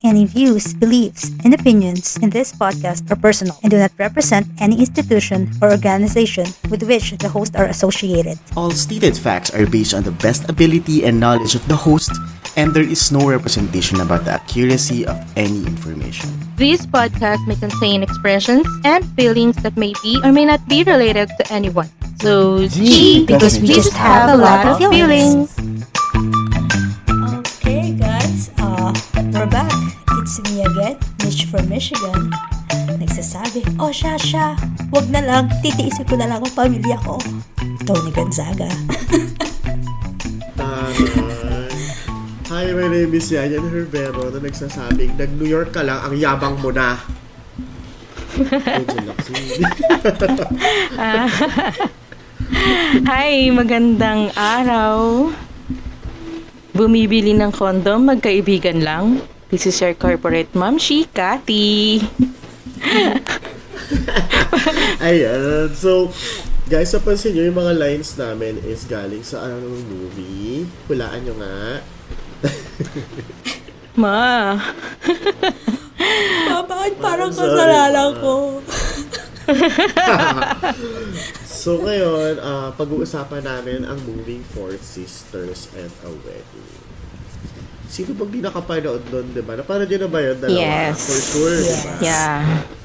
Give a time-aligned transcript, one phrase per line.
[0.00, 4.80] Any views, beliefs, and opinions in this podcast are personal and do not represent any
[4.80, 8.40] institution or organization with which the hosts are associated.
[8.56, 12.16] All stated facts are based on the best ability and knowledge of the host,
[12.56, 16.32] and there is no representation about the accuracy of any information.
[16.56, 21.28] This podcast may contain expressions and feelings that may be or may not be related
[21.36, 21.92] to anyone.
[22.24, 25.52] So, G, because we just have a lot of feelings.
[27.36, 28.96] Okay, guys, uh,
[29.28, 29.89] we're back.
[30.38, 30.94] Me again,
[31.26, 32.30] Mitch from Michigan.
[33.02, 34.54] Nagsasabi, oh, siya, siya.
[34.94, 37.18] Wag na lang, titiisin ko na lang ang pamilya ko.
[37.82, 38.70] Tony Gonzaga.
[42.46, 46.70] Hi, my name is Yanyan Herbero na nagsasabing, nag-New York ka lang, ang yabang mo
[46.70, 46.94] na.
[53.10, 55.26] Hi, magandang araw.
[56.70, 59.18] Bumibili ng kondom, magkaibigan lang.
[59.50, 61.98] This is your corporate mom, she, Cathy.
[65.02, 65.74] Ayan.
[65.74, 66.14] So,
[66.70, 70.70] guys, napansin nyo, yung mga lines namin is galing sa anong movie.
[70.86, 71.58] Hulaan nyo nga.
[74.00, 74.54] Ma,
[76.50, 78.20] Ah, bakit parang kasalanan ma.
[78.22, 78.34] ko?
[81.44, 86.89] So, ngayon, ah, pag-uusapan namin ang movie Four Sisters and a Wedding.
[87.90, 89.58] Sino bang di nakapanood doon, di ba?
[89.58, 90.36] Napanood nyo na ba yun?
[90.38, 90.62] Dalawa?
[90.62, 90.96] Yes.
[91.02, 91.92] For sure, di ba?
[91.98, 92.38] yeah.
[92.46, 92.78] So,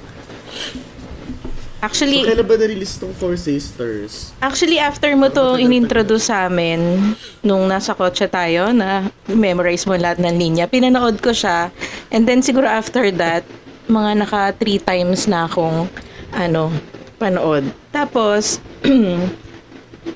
[1.85, 4.33] Actually, kailan ba na-release tong Four Sisters?
[4.41, 7.13] Actually, after mo to inintroduce sa amin,
[7.45, 11.69] nung nasa kotse tayo, na memorize mo lahat ng linya, pinanood ko siya.
[12.09, 13.45] And then siguro after that,
[13.85, 15.85] mga naka three times na akong,
[16.33, 16.73] ano,
[17.21, 17.69] panood.
[17.93, 18.57] Tapos,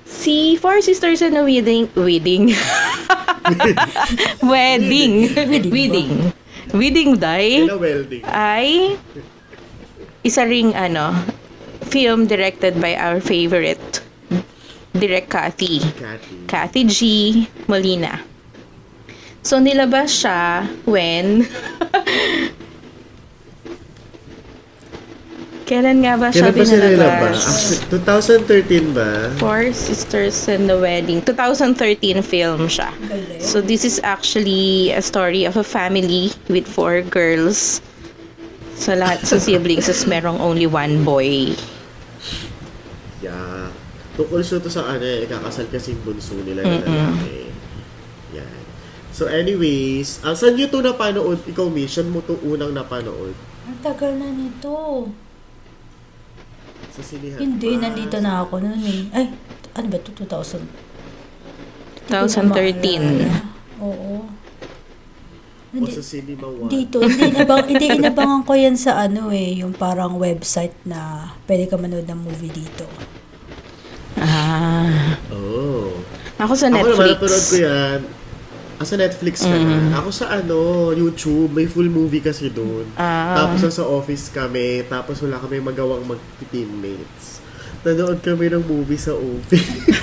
[0.05, 2.53] si Four Sisters and a Wedding, wedding,
[4.43, 6.11] wedding, wedding, wedding.
[6.69, 8.21] Welding.
[8.29, 8.93] ay
[10.21, 11.15] isa ring ano
[11.89, 14.03] film directed by our favorite
[14.93, 15.79] direct Cathy.
[15.97, 16.37] Cathy.
[16.45, 16.99] Cathy G.
[17.65, 18.21] Molina.
[19.41, 21.47] So nilabas siya when
[25.69, 27.37] kailan nga ba siya Kailan ba sila binalabas?
[27.85, 29.09] Actually, 2013 ba?
[29.37, 32.89] Four Sisters and the Wedding 2013 film siya
[33.37, 37.85] So this is actually a story of a family with four girls.
[38.79, 41.53] Sa lahat sa siblings is merong only one boy.
[43.21, 43.69] Yeah.
[44.17, 47.51] Tukol siya to sa ano eh, kakasal kasing bunso nila na lalaki.
[48.35, 48.61] Yan.
[49.15, 51.39] So anyways, uh, saan nyo to napanood?
[51.47, 53.35] Ikaw, mission mo to unang napanood?
[53.67, 55.07] Ang tagal na nito.
[56.99, 57.39] Sa sinihan.
[57.39, 57.87] Hindi, ba?
[57.87, 59.01] nandito na ako noon eh.
[59.15, 59.25] Ay,
[59.71, 60.11] ano ba ito?
[60.11, 60.67] 2000?
[62.11, 63.79] 2013.
[63.79, 64.27] Oo.
[64.27, 64.27] O
[65.69, 66.67] Hindi, sa Cinema One?
[66.67, 71.69] dito, hindi, inabang, hindi inabangan ko yan sa ano eh, yung parang website na pwede
[71.69, 72.89] ka manood ng movie dito.
[74.17, 75.15] Ah.
[75.29, 75.93] Oh.
[76.41, 77.15] Ako sa Ako naman, Netflix.
[77.21, 77.99] napanood ko yan.
[78.79, 79.91] Ah, sa Netflix ka na.
[79.99, 82.87] Ako sa ano, YouTube, may full movie kasi doon.
[82.95, 83.35] Ah.
[83.35, 87.43] Tapos nasa office kami, tapos wala kami magawang mag-teammates.
[87.83, 89.67] Nanood kami ng movie sa office.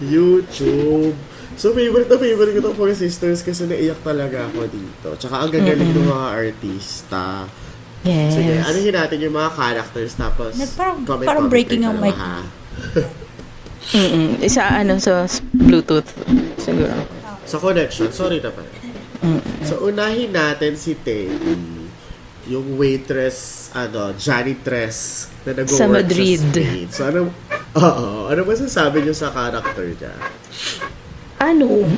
[0.00, 1.12] YouTube.
[1.54, 5.08] So, favorite na favorite ko itong Four Sisters kasi naiyak talaga ako dito.
[5.20, 7.44] Tsaka ang gagaling ng mga artista.
[8.04, 8.32] Yes.
[8.36, 12.16] Sige, anuhin natin yung mga characters tapos Nag- parang- comment, parang comment breaking ang mic.
[13.92, 14.40] Mm-mm.
[14.40, 16.08] Isa ano sa s- Bluetooth
[16.56, 16.94] siguro.
[17.44, 18.64] Sa connection, sorry na pa.
[19.62, 21.84] So, unahin natin si Teddy.
[22.44, 26.36] Yung waitress, ano, janitress na nag-work Sa Madrid.
[26.38, 26.86] Sa Spain.
[26.88, 27.20] So, ano,
[27.74, 30.12] oo, ano ba sasabi niyo sa character niya?
[31.40, 31.88] Ano?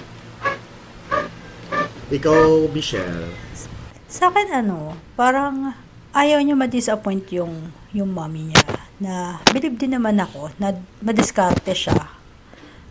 [2.09, 3.35] Ikaw, Michelle.
[4.07, 5.75] Sa akin ano, parang
[6.15, 8.63] ayaw niya ma-disappoint yung, yung mommy niya.
[8.97, 10.73] Na believe din naman ako na
[11.05, 12.09] madiskarte siya.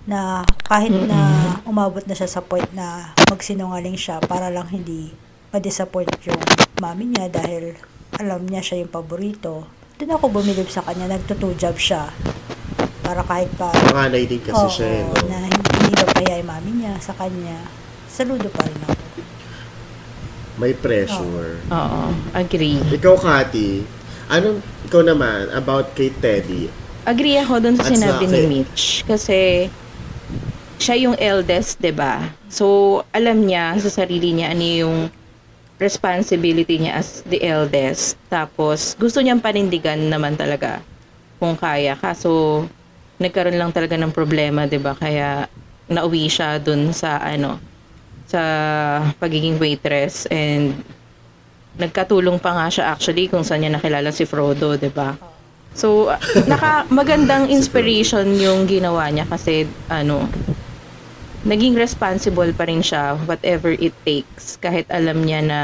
[0.06, 1.20] Na kahit na
[1.66, 5.10] umabot na siya sa point na magsinungaling siya para lang hindi
[5.50, 6.42] ma-disappoint yung
[6.78, 7.74] mommy niya dahil
[8.22, 9.66] alam niya siya yung paborito.
[9.96, 12.12] Doon ako bumilib sa kanya, nagtutu job siya.
[13.02, 15.16] Para kahit pa Panganay din kasi Oo, siya, eh, no?
[15.30, 17.64] na hindi ba kaya yung mami niya sa kanya.
[18.12, 18.94] Saludo pa rin ako.
[20.56, 21.60] May pressure.
[21.68, 22.80] Oo, agree.
[22.80, 23.84] Ikaw, Kati,
[24.30, 26.70] anong, ikaw naman, about kay Teddy,
[27.06, 28.66] Agree ako dun sa At sinabi ni.
[28.66, 29.06] Mitch.
[29.06, 29.70] Kasi,
[30.82, 34.98] siya yung eldest, ba So, alam niya sa sarili niya ano yung
[35.78, 38.18] responsibility niya as the eldest.
[38.34, 40.82] Tapos, gusto niyang panindigan naman talaga
[41.38, 41.94] kung kaya.
[41.94, 42.66] Kaso,
[43.22, 45.46] nagkaroon lang talaga ng problema, ba Kaya,
[45.86, 47.62] nauwi siya dun sa, ano,
[48.26, 48.42] sa
[49.22, 50.74] pagiging waitress and
[51.76, 55.16] nagkatulong pa nga siya actually kung saan niya nakilala si Frodo, 'di ba?
[55.76, 56.08] So,
[56.48, 60.24] naka magandang inspiration yung ginawa niya kasi ano
[61.46, 65.60] naging responsible pa rin siya whatever it takes kahit alam niya na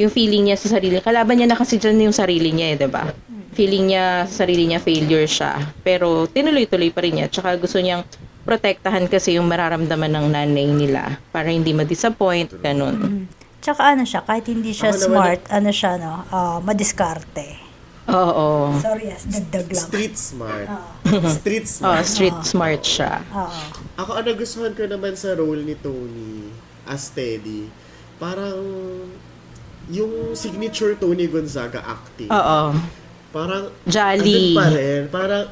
[0.00, 2.88] yung feeling niya sa sarili kalaban niya na kasi dyan yung sarili niya eh, 'di
[2.88, 3.12] ba?
[3.52, 8.02] Feeling niya sa sarili niya failure siya pero tinuloy-tuloy pa rin niya tsaka gusto niyang
[8.48, 13.28] protektahan kasi yung mararamdaman ng nanay nila para hindi ma-disappoint ganun.
[13.60, 17.60] Tsaka ano siya, kahit hindi siya Ako naman- smart, ano siya, no, ah, madiskarte.
[18.08, 18.74] Oo.
[18.76, 19.86] Sorry, yes, dagdag lang.
[19.86, 20.66] Street smart.
[20.66, 20.82] Ah.
[21.38, 22.04] Street Oh, smart.
[22.04, 23.20] street smart siya.
[23.30, 23.60] Oo.
[23.96, 26.50] Ako, ang nagustuhan ko naman sa role ni Tony
[26.84, 27.68] as Teddy,
[28.16, 28.58] parang
[29.86, 32.26] yung signature Tony Gonzaga acting.
[32.28, 32.74] Oo.
[33.30, 34.18] Parang, Jolly.
[34.18, 35.02] andun pa rin.
[35.06, 35.44] Parang,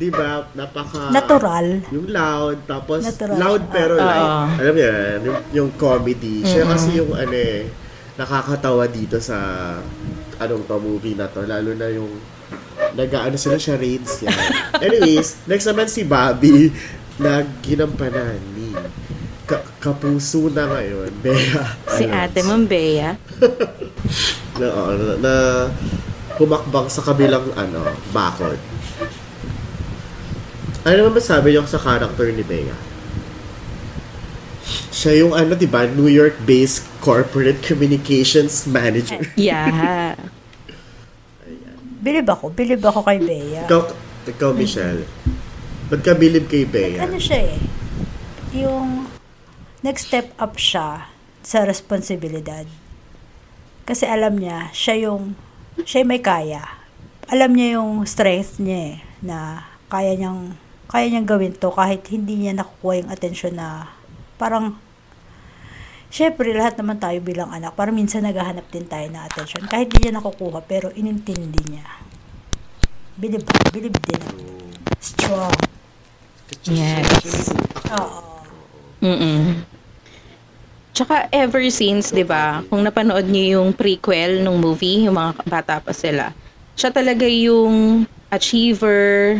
[0.00, 1.12] di ba, napaka...
[1.12, 1.84] Natural.
[1.92, 3.36] Yung loud, tapos Natural.
[3.36, 4.08] loud pero Oo.
[4.08, 4.32] light.
[4.56, 6.40] Alam niyo yan, yung, yung comedy.
[6.40, 7.68] Siya kasi yung ano eh,
[8.16, 9.36] nakakatawa dito sa
[10.40, 11.44] anong to movie na to.
[11.44, 12.08] Lalo na yung
[12.96, 14.32] nag-ano sila siya raids yan.
[14.88, 16.72] Anyways, next naman si Bobby
[17.20, 18.72] na ginampanan ni
[19.44, 21.12] ka- kapuso na ngayon.
[21.20, 21.76] Bea.
[21.92, 22.16] Si Ayun.
[22.16, 23.20] Ate Mambea.
[24.60, 25.34] na, oo, na, na
[26.40, 27.84] humakbang sa kabilang ano,
[28.16, 28.56] bakod.
[30.80, 32.72] Ano naman ba sabi niyo sa character ni Bea?
[34.90, 39.20] Siya yung ano, di ba, New York-based corporate communications manager.
[39.36, 40.16] Yeah.
[42.00, 42.48] Bilib ako.
[42.56, 43.68] Bilib ako kay Bea.
[43.68, 43.92] ikaw,
[44.24, 45.04] ikaw, Michelle.
[45.92, 47.04] Ba't ka bilib kay Bea?
[47.04, 47.60] Ano siya eh?
[48.56, 49.04] Yung
[49.84, 51.12] nag-step up siya
[51.44, 52.64] sa responsibilidad.
[53.84, 55.36] Kasi alam niya, siya yung,
[55.84, 56.62] siya yung may kaya.
[57.28, 60.56] Alam niya yung strength niya eh, na kaya niyang,
[60.90, 63.88] kaya niyang gawin to kahit hindi niya nakukuha yung atensyon na
[64.36, 64.76] parang
[66.10, 69.62] Siyempre, lahat naman tayo bilang anak, parang minsan naghahanap din tayo ng attention.
[69.70, 71.86] Kahit di niya nakukuha, pero inintindi niya.
[73.14, 74.22] Bilib, bilib din.
[74.98, 75.54] Strong.
[76.66, 77.54] Yes.
[77.94, 78.42] Oo.
[80.90, 82.66] Tsaka ever since, 'di ba?
[82.66, 86.34] Kung napanood niyo yung prequel ng movie, yung mga bata pa sila.
[86.74, 88.02] Siya talaga yung
[88.34, 89.38] achiever,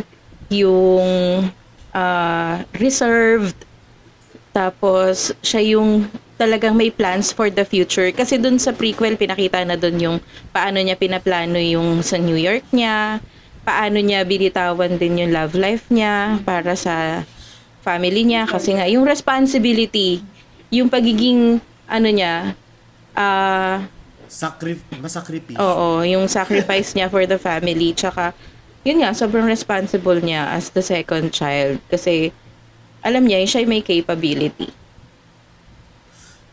[0.51, 1.47] yung
[1.95, 3.55] ah, reserved.
[4.51, 9.77] Tapos siya yung talagang may plans for the future kasi dun sa prequel pinakita na
[9.77, 10.17] dun yung
[10.49, 13.21] paano niya pinaplano yung sa New York niya,
[13.61, 17.21] paano niya binitawan din yung love life niya para sa
[17.85, 20.25] family niya kasi nga yung responsibility,
[20.73, 22.57] yung pagiging ano niya,
[23.13, 23.85] ah
[24.31, 25.59] Sakrif masakripisyo.
[25.59, 28.31] oo, yung sacrifice niya for the family tsaka
[28.81, 32.33] yun nga sobrang responsible niya as the second child kasi
[33.01, 34.69] alam niya siya may capability.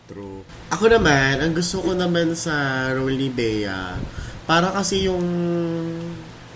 [0.09, 0.41] True.
[0.73, 3.97] Ako naman, ang gusto ko naman sa role ni Bea,
[4.49, 5.21] para kasi yung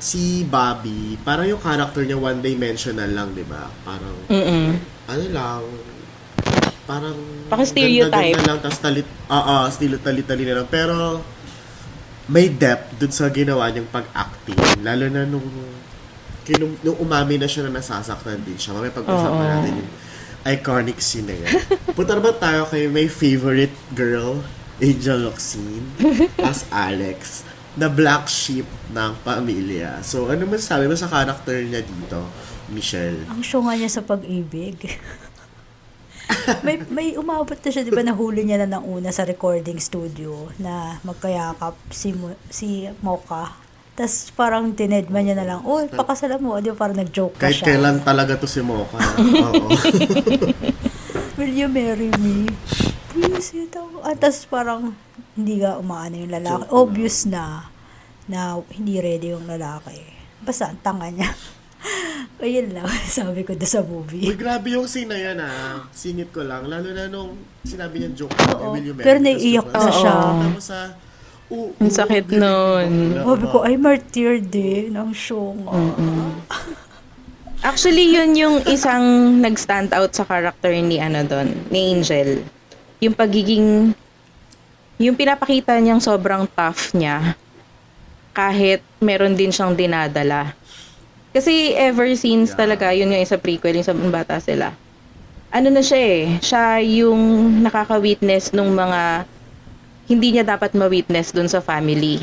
[0.00, 3.68] si Bobby, parang yung character niya one-dimensional lang, di ba?
[3.85, 4.73] Parang, Mm.
[5.06, 5.62] ano lang,
[6.88, 7.16] parang
[7.52, 8.11] Paka-stereotype.
[8.40, 10.68] ganda-ganda lang, tapos talit, oo, uh, talit-tali na lang.
[10.73, 11.20] Pero,
[12.31, 14.59] may depth dun sa ginawa niyang pag-acting.
[14.83, 15.47] Lalo na nung,
[16.47, 18.79] kinum, nung umami na siya na nasasaktan din siya.
[18.79, 19.50] May pag-usapan Oo.
[19.59, 19.91] natin yung
[20.47, 21.55] iconic scene na yan.
[21.97, 24.43] Punta naman tayo kay my favorite girl,
[24.79, 25.83] Angel Locsin,
[26.43, 27.47] as Alex,
[27.79, 30.02] na black sheep ng pamilya.
[30.05, 32.21] So, ano masasabi mo sa character niya dito,
[32.69, 33.23] Michelle?
[33.31, 34.76] Ang syunga niya sa pag-ibig.
[36.66, 40.50] may may umabot na siya, 'di ba, nahuli niya na ng una sa recording studio
[40.58, 42.14] na magkayakap si
[42.48, 43.52] si Mocha.
[43.92, 47.76] Tapos parang tinedma niya na lang, "Oh, pakasalan mo." Di ba parang nag-joke Kahit siya.
[47.76, 48.96] kailan talaga to si Mocha.
[49.52, 49.68] Oo.
[51.40, 52.48] Will you marry me?
[53.12, 54.00] Please, ito.
[54.00, 54.96] At tapos parang
[55.36, 56.64] hindi ka umaano yung lalaki.
[56.64, 57.68] Joke Obvious na
[58.28, 60.00] na hindi ready yung lalaki.
[60.40, 61.28] Basta ang tanga niya.
[62.38, 62.86] O yun lang,
[63.18, 64.26] sabi ko doon sa movie.
[64.26, 65.86] Uy, grabe yung scene na yan ah.
[65.94, 66.66] Singit ko lang.
[66.66, 68.74] Lalo na nung sinabi niya joke Oo.
[68.74, 70.14] will you marry Pero naiiyak Tapos, na siya.
[70.18, 70.78] Tapos sa,
[71.52, 72.90] uh, Ang sakit nun.
[73.22, 75.70] Sabi ko, ay martyr din ang syunga.
[77.68, 82.42] Actually, yun yung isang nag-stand out sa character ni ano doon, ni Angel.
[82.98, 83.94] Yung pagiging
[84.98, 87.34] yung pinapakita niyang sobrang tough niya
[88.34, 90.54] kahit meron din siyang dinadala.
[91.32, 92.60] Kasi ever since Yeah.
[92.60, 94.76] talaga, yun yung isa prequel, yung sa bata sila.
[95.48, 97.20] Ano na siya eh, siya yung
[97.60, 99.24] nakaka-witness nung mga
[100.08, 102.20] hindi niya dapat ma-witness dun sa family.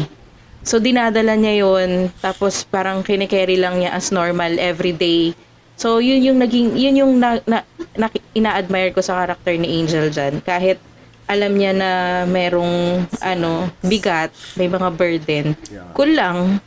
[0.62, 5.34] So, dinadala niya yun, tapos parang kinikerry lang niya as normal everyday.
[5.80, 7.64] So, yun yung naging, yun yung na, na,
[7.96, 10.44] na- ina-admire ko sa character ni Angel dyan.
[10.44, 10.78] Kahit
[11.26, 11.90] alam niya na
[12.26, 15.46] merong ano, bigat, may mga burden.
[15.94, 16.60] Cool lang.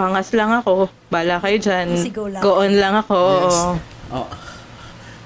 [0.00, 0.88] Angas lang ako.
[1.08, 1.86] Bala kayo dyan.
[1.92, 2.40] Kasi go lang.
[2.40, 3.18] Go on lang ako.
[3.44, 3.58] Yes.
[4.10, 4.26] Oh.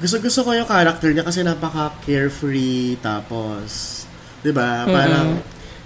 [0.02, 4.02] Gusto gusto ko yung character niya kasi napaka carefree tapos
[4.43, 4.85] 'di ba?
[4.85, 5.40] Parang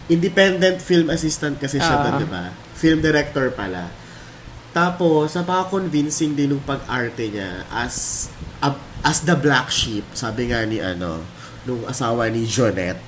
[0.09, 2.51] independent film assistant kasi siya doon, 'di ba?
[2.75, 3.93] Film director pala.
[4.73, 8.27] Tapos napaka-convincing din ng pag-arte niya as
[8.59, 11.23] a- as the black sheep, sabi nga ni ano,
[11.63, 12.99] nung asawa ni Jonette.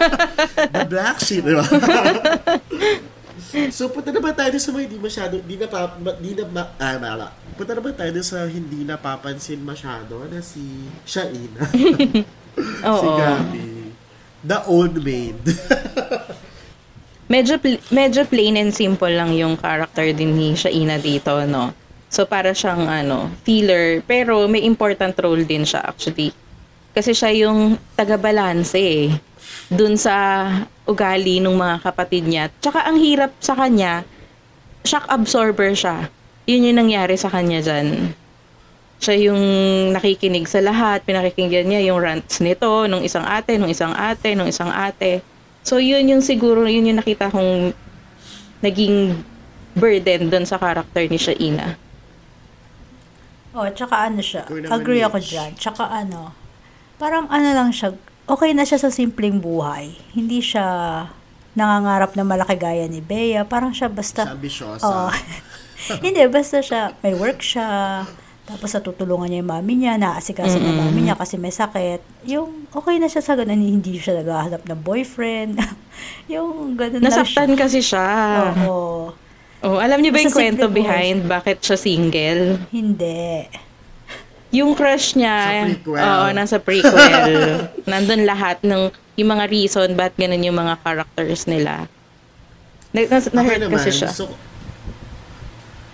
[0.76, 1.64] the black sheep, di ba?
[3.72, 6.68] So, punta naman tayo sa mga hindi masyado, di na, pa, ma- di na, ma,
[6.76, 7.32] ah, mala.
[7.56, 10.60] Punta naman tayo sa hindi napapansin masyado na si
[11.08, 11.64] Shaina.
[12.88, 13.00] Oo.
[13.00, 13.68] si Gabi.
[14.44, 15.40] The old maid.
[17.32, 21.76] Medyo, pl- medyo plain and simple lang yung character din ni Shaina dito, no?
[22.08, 24.00] So, para siyang, ano, filler.
[24.08, 26.32] Pero, may important role din siya, actually.
[26.96, 29.12] Kasi siya yung taga-balanse, eh.
[29.68, 30.48] Dun sa
[30.88, 32.48] ugali ng mga kapatid niya.
[32.60, 34.02] Tsaka, ang hirap sa kanya,
[34.84, 36.08] shock absorber siya.
[36.48, 38.16] Yun yung nangyari sa kanya dyan.
[38.98, 39.42] Siya yung
[39.94, 44.48] nakikinig sa lahat, pinakikinggan niya yung rants nito, nung isang ate, nung isang ate, nung
[44.48, 45.20] isang ate.
[45.62, 47.76] So, yun yung siguro, yun yung nakita kong
[48.64, 49.22] naging
[49.78, 51.78] burden doon sa character ni Shaina.
[53.54, 55.54] Oh, tsaka ano siya, agree ako dyan.
[55.58, 56.34] Tsaka ano,
[56.98, 57.94] parang ano lang siya,
[58.28, 59.96] okay na siya sa simpleng buhay.
[60.12, 60.64] Hindi siya
[61.58, 63.42] nangangarap na malaki gaya ni Bea.
[63.42, 64.28] Parang siya basta...
[64.28, 64.86] Siya ambisyosa.
[64.86, 65.10] Oo.
[66.04, 68.02] Hindi, basta siya, may work siya,
[68.48, 72.00] tapos natutulungan niya yung mami niya, naasikaso ng mami niya kasi may sakit.
[72.24, 75.60] Yung okay na siya sa ganun, hindi siya naghahanap ng boyfriend.
[76.32, 77.60] yung ganun lang Nasaktan siya.
[77.60, 78.08] kasi siya.
[78.64, 79.12] Oo.
[79.58, 82.56] Oh, alam niyo ba yung kwento behind bakit siya single?
[82.72, 83.52] Hindi.
[84.48, 86.00] Yung crush niya, Sa prequel.
[86.00, 87.32] oo, nasa prequel.
[87.90, 91.84] Nandun lahat ng yung mga reason ba't ganun yung mga characters nila.
[92.90, 94.08] Na, na, Ako na-hurt naman, kasi siya.
[94.08, 94.40] Gusto, ko-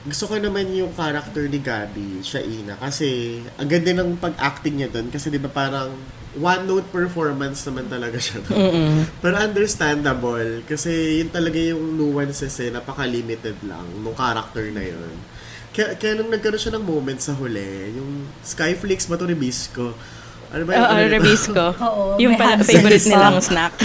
[0.04, 5.08] gusto ko naman yung character ni Gabi, Shaina, kasi ang ganda ng pag-acting niya doon
[5.08, 5.96] kasi di ba parang
[6.34, 8.58] one-note performance naman talaga siya doon.
[8.60, 8.94] Mm-mm.
[9.18, 15.14] Pero understandable kasi yun talaga yung nuances eh, napaka-limited lang nung character na yun.
[15.74, 19.90] Kaya, kaya nung nagkaroon siya ng moment sa huli, yung Skyflix ba to Ribisco?
[20.54, 21.10] Ano ba yung Oo, ano?
[21.10, 21.64] Rebisco.
[21.90, 23.74] Oo, yung pala, favorite nilang snack.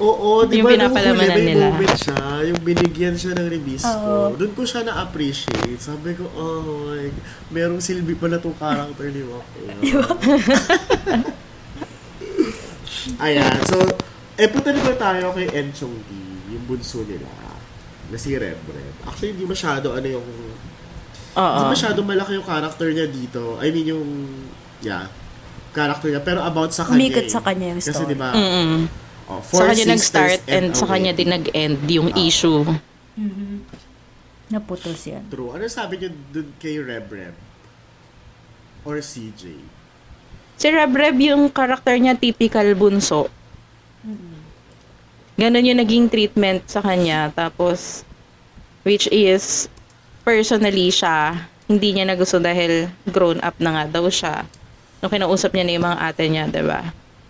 [0.00, 1.72] Oo, di Yung ba nung huli pinapalamanan may nila.
[1.72, 3.96] moment siya, yung binigyan siya ng Ribisco.
[4.00, 4.32] Oo.
[4.36, 5.76] Doon ko siya na-appreciate.
[5.76, 7.08] Sabi ko, oh, my,
[7.48, 9.60] merong silbi pala tong character ni Wako.
[13.20, 13.76] Ayan, so,
[14.36, 16.10] eh, punta naman tayo kay Enchong D,
[16.48, 17.28] yung bunso nila,
[18.08, 18.56] na si Red.
[19.04, 20.28] Actually, hindi masyado, ano yung.
[21.32, 23.56] Hindi masyado malaki yung character niya dito.
[23.58, 24.06] I mean, yung,
[24.80, 25.06] yeah,
[25.70, 26.20] character niya.
[26.20, 26.98] Pero about sa kanya.
[26.98, 27.30] Umikot eh.
[27.30, 28.10] sa kanya yung Kasi story.
[28.10, 28.74] di ba, Mm-mm.
[29.26, 32.18] oh, Sa four kanya sisters nag-start and a sa kanya din nag-end yung Ah.
[32.20, 32.62] issue.
[33.14, 33.62] Mhm.
[34.50, 35.22] Naputos yan.
[35.30, 35.54] True.
[35.54, 37.36] Ano sabi niyo dun kay Reb Reb?
[38.82, 39.42] Or CJ?
[40.56, 43.30] Si Reb Reb yung karakter niya typical bunso.
[45.36, 47.30] Ganon yung naging treatment sa kanya.
[47.30, 48.02] Tapos,
[48.82, 49.70] which is,
[50.22, 51.34] personally siya,
[51.70, 54.42] hindi niya na gusto dahil grown up na nga daw siya.
[55.00, 56.80] Nung kinausap niya na yung mga ate niya, ba?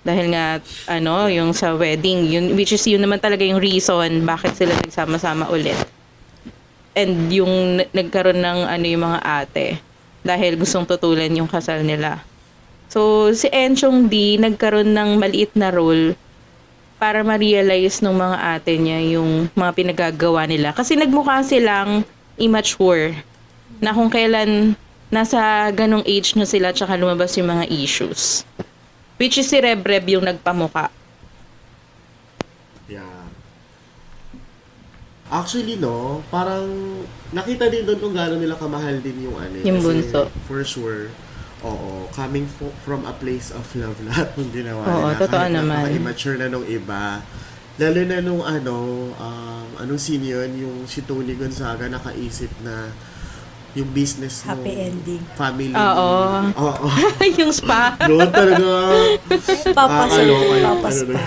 [0.00, 4.56] Dahil nga, ano, yung sa wedding, yun, which is yun naman talaga yung reason bakit
[4.56, 5.76] sila nagsama-sama ulit.
[6.96, 9.66] And yung nagkaroon ng ano yung mga ate,
[10.24, 12.24] dahil gustong tutulan yung kasal nila.
[12.90, 16.18] So, si Enchong D nagkaroon ng maliit na role
[17.00, 20.74] para ma-realize ng mga ate niya yung mga pinagagawa nila.
[20.74, 22.04] Kasi nagmukha silang
[22.40, 23.20] immature
[23.78, 24.74] na kung kailan
[25.08, 25.38] nasa
[25.70, 28.42] ganong age na sila tsaka lumabas yung mga issues.
[29.16, 30.88] Which is si Reb Reb yung nagpamuka.
[32.88, 33.28] Yeah.
[35.30, 36.66] Actually, no, parang
[37.30, 39.62] nakita din doon kung gaano nila kamahal din yung ano.
[39.62, 40.20] Yung kasi bunso.
[40.48, 41.06] For sure.
[41.60, 45.20] Oo, coming fo- from a place of love lahat ng ginawa Oo, nila.
[45.20, 45.68] totoo Kahit naman.
[45.86, 47.20] napaka-immature na nung iba.
[47.76, 48.74] Lalo na nung ano,
[49.12, 52.90] um, anong scene yun, yung si Tony Gonzaga nakaisip na
[53.70, 55.22] yung business ng Happy ending.
[55.32, 55.70] family.
[55.70, 56.10] Oo.
[56.66, 56.86] Oo.
[57.38, 57.94] yung spa.
[58.00, 58.70] Doon talaga.
[59.70, 60.10] Papasok.
[60.10, 61.14] Kakaloka yung Papas ano pa.
[61.14, 61.24] na.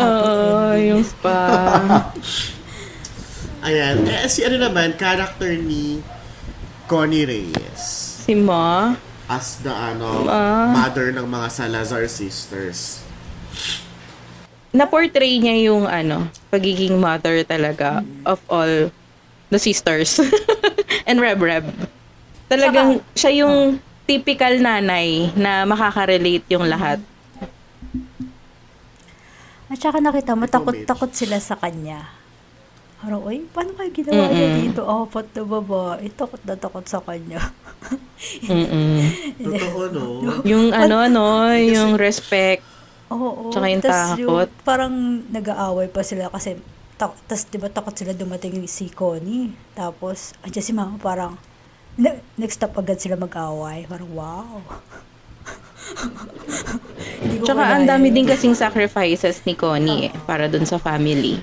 [0.00, 0.32] Oo,
[0.74, 1.40] yung spa.
[3.68, 4.08] Ayan.
[4.08, 6.00] Eh, si ano naman, character ni
[6.88, 7.82] Connie Reyes.
[8.24, 8.96] Si Ma.
[9.28, 10.72] As the ano, Ah.
[10.74, 13.04] mother ng mga Salazar sisters.
[14.70, 18.90] Na-portray niya yung ano, pagiging mother talaga of all
[19.50, 20.22] the sisters.
[21.08, 21.66] And Reb Reb.
[22.46, 26.98] Talagang siya yung typical nanay na makaka-relate yung lahat.
[29.70, 32.10] At saka nakita mo, takot-takot sila sa kanya.
[32.98, 34.82] Parang, uy, paano kayo ginawa niya dito?
[34.82, 37.54] Apat na babae, takot na takot sa kanya.
[38.50, 38.98] Mm-mm.
[39.46, 40.04] Totoo, no?
[40.50, 42.60] Yung ano, no, yung respect.
[43.10, 43.50] Oo.
[43.50, 44.48] Tsaka yung tas takot.
[44.62, 44.94] parang
[45.26, 46.56] nag-aaway pa sila kasi
[46.94, 49.50] tak tas 'di ba takot sila dumating si Connie.
[49.72, 51.34] Tapos andiyan si Mama parang
[51.96, 53.84] ne- next stop agad sila mag-away.
[53.84, 54.62] Parang wow.
[57.42, 61.40] Tsaka ang dami din kasing sacrifices ni Connie eh, para dun sa family.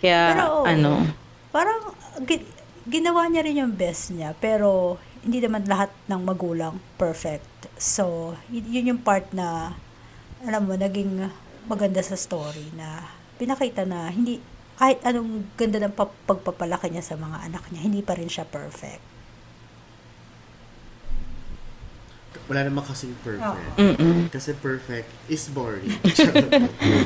[0.00, 0.92] Kaya, Pero, ano,
[1.50, 2.46] Parang gi-
[2.86, 7.44] ginawa niya rin yung best niya pero hindi naman lahat ng magulang perfect.
[7.76, 9.74] So, y- yun yung part na
[10.44, 11.28] alam mo naging
[11.68, 13.04] maganda sa story na
[13.36, 14.40] pinakita na hindi
[14.80, 18.48] kahit anong ganda ng pap- pagpapalaki niya sa mga anak niya, hindi pa rin siya
[18.48, 19.04] perfect.
[22.48, 23.76] Wala naman kasing perfect.
[23.76, 25.92] mm Kasi perfect is boring.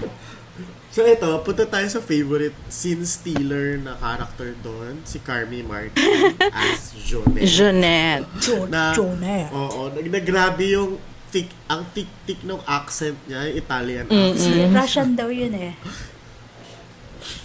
[0.95, 6.95] so ito, punta tayo sa favorite scene stealer na character doon, si Carmi Martin as
[6.95, 7.51] Jonette.
[7.51, 8.27] Jeanette.
[8.39, 9.51] Jo- na, Jonah.
[9.51, 10.95] Oo, nag nagrabe yung
[11.35, 14.71] thick, ang thick-thick ng accent niya, yung Italian accent.
[14.71, 15.75] Russian daw yun eh.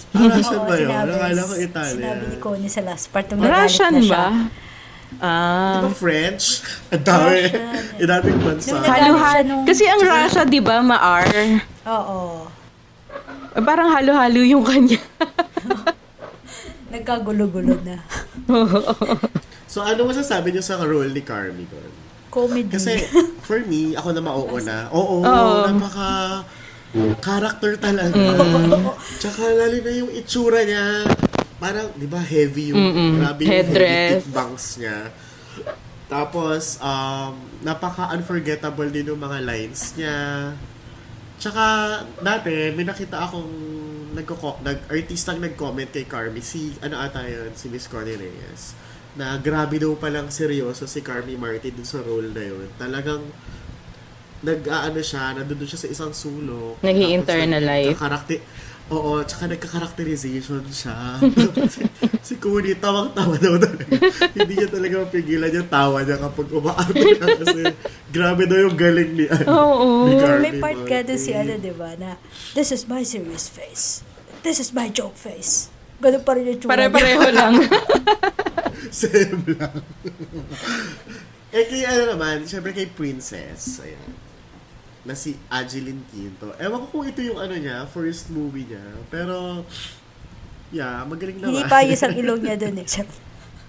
[0.10, 0.86] Ah, Russian Oo, ba yun?
[0.86, 1.98] sinabi- Nakala ko Italian.
[1.98, 3.26] Sinabi ni Connie sa last part.
[3.28, 4.14] nung nagalit Russian na siya.
[4.14, 4.26] ba?
[5.20, 5.74] Ah.
[5.74, 6.46] Di ba French?
[6.94, 7.34] Ang dami.
[7.42, 7.66] Russian.
[8.00, 8.70] Ang daming bansa.
[8.70, 8.86] Nung
[9.44, 11.30] nung- Kasi ang Russia, di ba, ma-R?
[11.90, 12.46] Oo.
[13.60, 15.02] Parang halo-halo yung kanya.
[16.94, 17.98] Nagkagulo-gulo na.
[19.66, 22.09] So ano masasabi niyo sa role ni Carmi doon?
[22.30, 22.70] Comedy.
[22.70, 23.04] Kasi
[23.44, 24.78] for me, ako na mauuna.
[24.94, 25.66] Oo, Oo.
[25.66, 26.42] napaka
[27.22, 28.18] character talaga.
[28.18, 28.90] Mm.
[29.22, 31.06] Tsaka lalo na yung itsura niya.
[31.60, 33.12] Parang, di ba, heavy yung, Mm-mm.
[33.20, 34.10] grabe yung Headdress.
[34.24, 34.98] heavy bangs niya.
[36.10, 40.18] Tapos, um, napaka-unforgettable din yung mga lines niya.
[41.38, 41.64] Tsaka,
[42.24, 43.52] dati, may nakita akong
[44.16, 48.74] nagko nag-artistang nag-comment kay Carmi, si, ano ata yun, si Miss Connie Reyes,
[49.18, 52.70] na grabe daw palang seryoso si Carmi Martin dun sa role na yun.
[52.78, 53.26] Talagang,
[54.40, 56.80] nag-aano siya, nandun siya sa isang sulok.
[56.80, 57.98] Nag-i-internalize.
[58.00, 58.40] Karakter,
[58.88, 61.20] oo, tsaka nagka-characterization siya.
[61.70, 61.84] Si,
[62.24, 63.86] si Kuni, tawang-tawa daw talaga.
[64.34, 67.62] Hindi niya talaga mapigilan yung tawa niya kapag umaarte ka kasi
[68.10, 69.88] grabe daw yung galing ni, ano, Oo.
[70.08, 72.16] ni Carmi May part ka doon si ano, di ba, na
[72.56, 74.02] this is my serious face.
[74.42, 75.68] This is my joke face.
[76.00, 76.72] Ganun pa rin yung tsura.
[76.76, 77.54] Pare-pareho lang.
[78.90, 79.84] Same lang.
[81.56, 84.12] eh, kay ano naman, syempre kay Princess, ayan,
[85.04, 86.56] na si Angeline Quinto.
[86.58, 88.84] Ewan ko kung ito yung ano niya, first movie niya.
[89.12, 89.64] Pero,
[90.72, 91.60] yeah, magaling naman.
[91.60, 92.88] Hindi pa ayos ang ilong niya doon eh.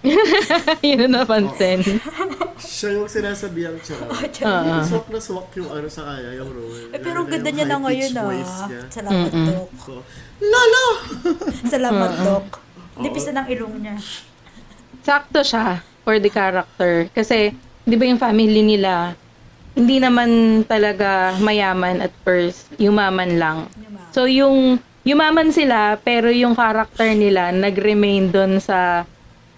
[0.87, 1.85] Yun ang napansin.
[2.61, 4.01] Siya yung sinasabihan siya.
[4.49, 4.81] Ah.
[4.81, 6.89] Swak na swak yung ano sa kanya, yung role.
[6.93, 8.69] Eh, pero Lalo na ganda niya na ngayon ah.
[8.89, 9.71] Salamat, Dok.
[9.85, 9.93] So,
[10.41, 10.87] Lolo!
[11.77, 12.47] Salamat, Dok.
[13.01, 13.97] Nipis na ng ilong niya.
[15.05, 17.09] Sakto siya for the character.
[17.13, 17.53] Kasi,
[17.85, 19.13] di ba yung family nila,
[19.77, 22.73] hindi naman talaga mayaman at first.
[22.81, 23.69] Yumaman lang.
[24.17, 29.05] So, yung yumaman sila, pero yung character nila nag-remain doon sa,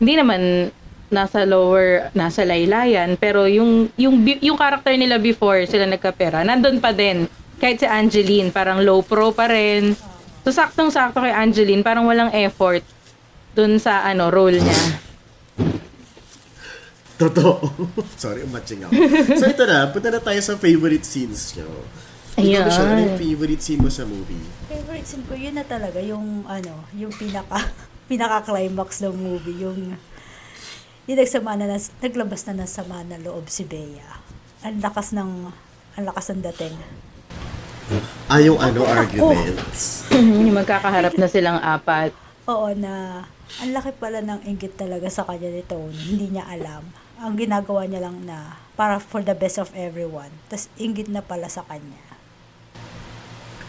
[0.03, 0.75] hindi naman
[1.15, 6.91] nasa lower, nasa laylayan, pero yung, yung, yung character nila before sila nagkapera, nandun pa
[6.91, 7.31] din.
[7.63, 9.95] Kahit si Angeline, parang low pro pa rin.
[10.43, 12.83] So, saktong-sakto kay Angeline, parang walang effort
[13.55, 14.81] dun sa ano role niya.
[17.23, 17.71] Totoo.
[18.19, 18.91] Sorry, matching ako.
[19.39, 21.71] so ito na, punta na tayo sa favorite scenes nyo.
[22.35, 22.67] Ikaw.
[22.67, 24.43] Michelle, ano yung favorite scene mo sa movie?
[24.67, 27.71] Favorite scene ko, yun na talaga, yung ano, yung pinaka,
[28.07, 29.95] pinaka-climax ng movie, yung,
[31.07, 34.23] yung nagsama na, naglabas na ng sama na loob si Bea.
[34.63, 35.51] Ang lakas ng,
[35.99, 36.77] ang lakas ng dating.
[38.31, 40.07] Ah, yung ano, arguments.
[40.15, 42.15] yung magkakaharap na silang apat.
[42.49, 43.25] Oo na,
[43.61, 45.93] ang laki pala ng inggit talaga sa kanya ni Tony.
[45.95, 46.89] Hindi niya alam.
[47.21, 50.33] Ang ginagawa niya lang na para for the best of everyone.
[50.49, 52.01] Tapos inggit na pala sa kanya.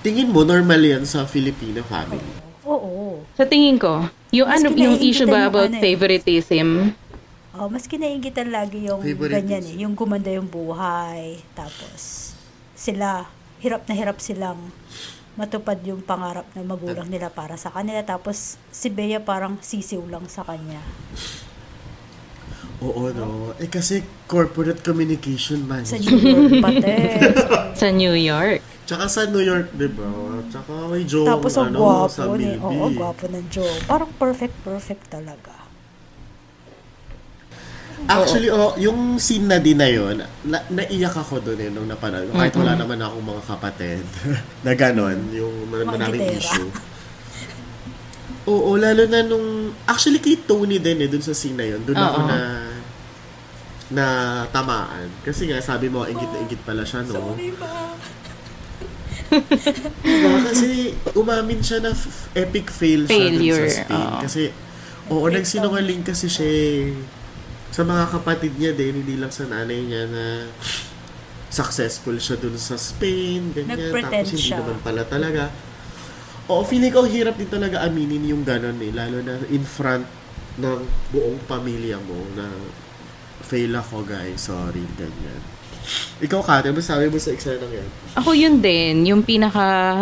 [0.03, 2.23] Tingin mo, normal yan sa Filipino family?
[2.67, 3.23] Oo.
[3.35, 5.83] Sa tingin ko, yung Mas ano yung issue ba about ano eh.
[5.85, 6.97] favoritism?
[7.53, 9.29] Oh, mas kinaingitan lagi yung Favoritism.
[9.29, 9.75] ganyan eh.
[9.85, 11.37] Yung gumanda yung buhay.
[11.53, 12.33] Tapos,
[12.73, 13.29] sila,
[13.61, 14.57] hirap na hirap silang
[15.37, 18.01] matupad yung pangarap ng magulang nila para sa kanila.
[18.01, 20.81] Tapos, si Bea parang sisiw lang sa kanya.
[22.81, 23.53] Oo, no.
[23.61, 25.85] Eh kasi corporate communication man.
[25.85, 26.93] Sa New York pati.
[27.79, 28.72] Sa New York.
[28.83, 30.07] Tsaka sa New York, di ba?
[30.51, 32.51] Tsaka may Joe, Tapos, ang ano, sa gwapo ni.
[32.51, 32.59] Milby.
[32.59, 33.75] Oo, gwapo ng Joe.
[33.87, 35.55] Parang perfect, perfect talaga.
[38.03, 42.27] Actually, oh, yung scene na din na yun, na, naiyak ako doon eh nung napanood.
[42.35, 44.03] Kahit wala naman akong mga kapatid
[44.67, 46.67] na ganon, yung mar- maraming issue.
[48.43, 49.71] Oo, lalo na nung...
[49.87, 51.79] Actually, kay Tony din eh, dun sa scene na yun.
[51.87, 52.37] Doon ako na
[53.93, 54.05] na
[54.49, 55.07] tamaan.
[55.23, 57.37] Kasi nga, sabi mo, ingit na ingit pala siya, no?
[59.99, 60.29] Diba?
[60.43, 60.69] Kasi
[61.13, 64.07] umamin siya na f- epic fail siya Failure, sa Spain.
[64.07, 64.19] oo.
[64.21, 64.41] Kasi,
[65.09, 66.93] oo, nagsinungaling kasi siya eh.
[67.73, 70.45] sa mga kapatid niya din, hindi lang sa nanay niya na
[71.49, 73.77] successful siya dun sa Spain, ganyan.
[73.77, 74.57] Nag-pretend Tapos hindi siya.
[74.61, 75.49] naman pala talaga.
[76.49, 78.91] Oo, feeling ko hirap din talaga aminin yung ganun eh.
[78.91, 80.03] Lalo na in front
[80.57, 82.45] ng buong pamilya mo na
[83.41, 85.41] fail ako guys, sorry, ganyan.
[86.23, 87.87] Ikaw, Kate, ano sabi mo sa eksena yan?
[88.15, 90.01] Ako yun din, yung pinaka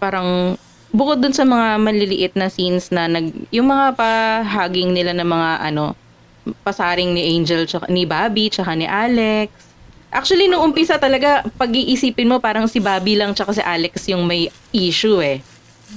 [0.00, 0.56] parang
[0.90, 5.50] bukod dun sa mga maliliit na scenes na nag yung mga pahaging nila ng mga
[5.70, 5.94] ano
[6.66, 9.52] pasaring ni Angel tsaka ni Bobby tsaka ni Alex.
[10.10, 14.50] Actually nung umpisa talaga pag-iisipin mo parang si Bobby lang tsaka si Alex yung may
[14.74, 15.38] issue eh.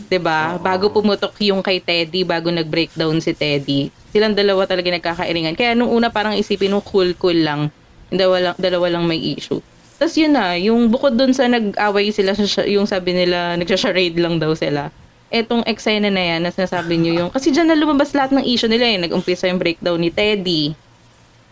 [0.10, 0.62] 'Di ba?
[0.62, 3.90] Bago pumutok yung kay Teddy, bago nag-breakdown si Teddy.
[4.14, 5.58] Silang dalawa talaga nagkakairingan.
[5.58, 7.74] Kaya nung una parang isipin mo cool-cool lang.
[8.14, 9.58] Dalawa lang, dalawa lang may issue.
[9.98, 12.38] Tapos yun na, yung bukod dun sa nag-away sila,
[12.70, 14.94] yung sabi nila, nagsha-charade lang daw sila.
[15.34, 18.70] Etong eksena na yan, na sinasabi niyo yung, kasi dyan na lumabas lahat ng issue
[18.70, 18.98] nila eh.
[19.02, 20.78] Nag-umpisa yung breakdown ni Teddy.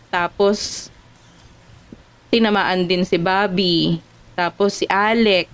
[0.06, 0.86] Tapos,
[2.30, 3.98] tinamaan din si Bobby.
[4.38, 5.48] Tapos si Alex.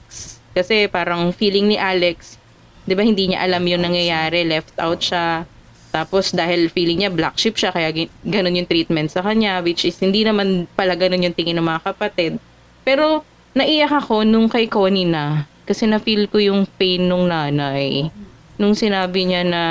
[0.55, 2.35] Kasi parang feeling ni Alex,
[2.83, 5.47] di ba hindi niya alam yung nangyayari, left out siya.
[5.89, 7.89] Tapos dahil feeling niya black sheep siya, kaya
[8.23, 11.93] ganun yung treatment sa kanya, which is hindi naman pala ganun yung tingin ng mga
[11.93, 12.37] kapatid.
[12.85, 13.25] Pero
[13.57, 18.13] naiyak ako nung kay Connie na, kasi na-feel ko yung pain nung nanay.
[18.61, 19.65] Nung sinabi niya na,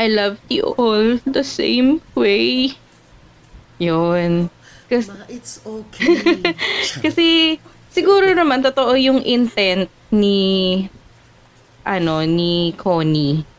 [0.00, 2.74] I love you all the same way.
[3.78, 4.48] Yun.
[4.88, 6.40] Kasi, it's okay.
[7.04, 7.58] kasi
[7.92, 10.82] siguro naman totoo yung intent ni
[11.84, 13.53] ano ni Connie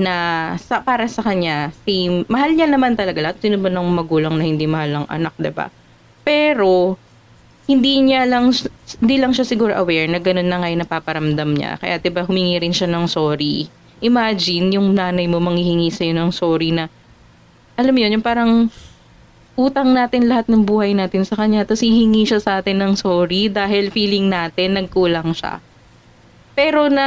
[0.00, 0.16] na
[0.56, 3.36] sa para sa kanya same mahal niya naman talaga lahat.
[3.44, 5.68] Sino ba ng magulang na hindi mahal ang anak ba
[6.24, 6.96] pero
[7.70, 8.50] hindi niya lang
[8.98, 11.78] hindi lang siya siguro aware na ganun na nga yung napaparamdam niya.
[11.78, 13.70] Kaya 'di ba humingi rin siya ng sorry.
[14.00, 16.88] Imagine yung nanay mo manghihingi sa'yo ng sorry na
[17.76, 18.72] alam mo yun yung parang
[19.60, 23.52] utang natin lahat ng buhay natin sa kanya tapos hihingi siya sa atin ng sorry
[23.52, 25.60] dahil feeling natin nagkulang siya.
[26.56, 27.06] Pero na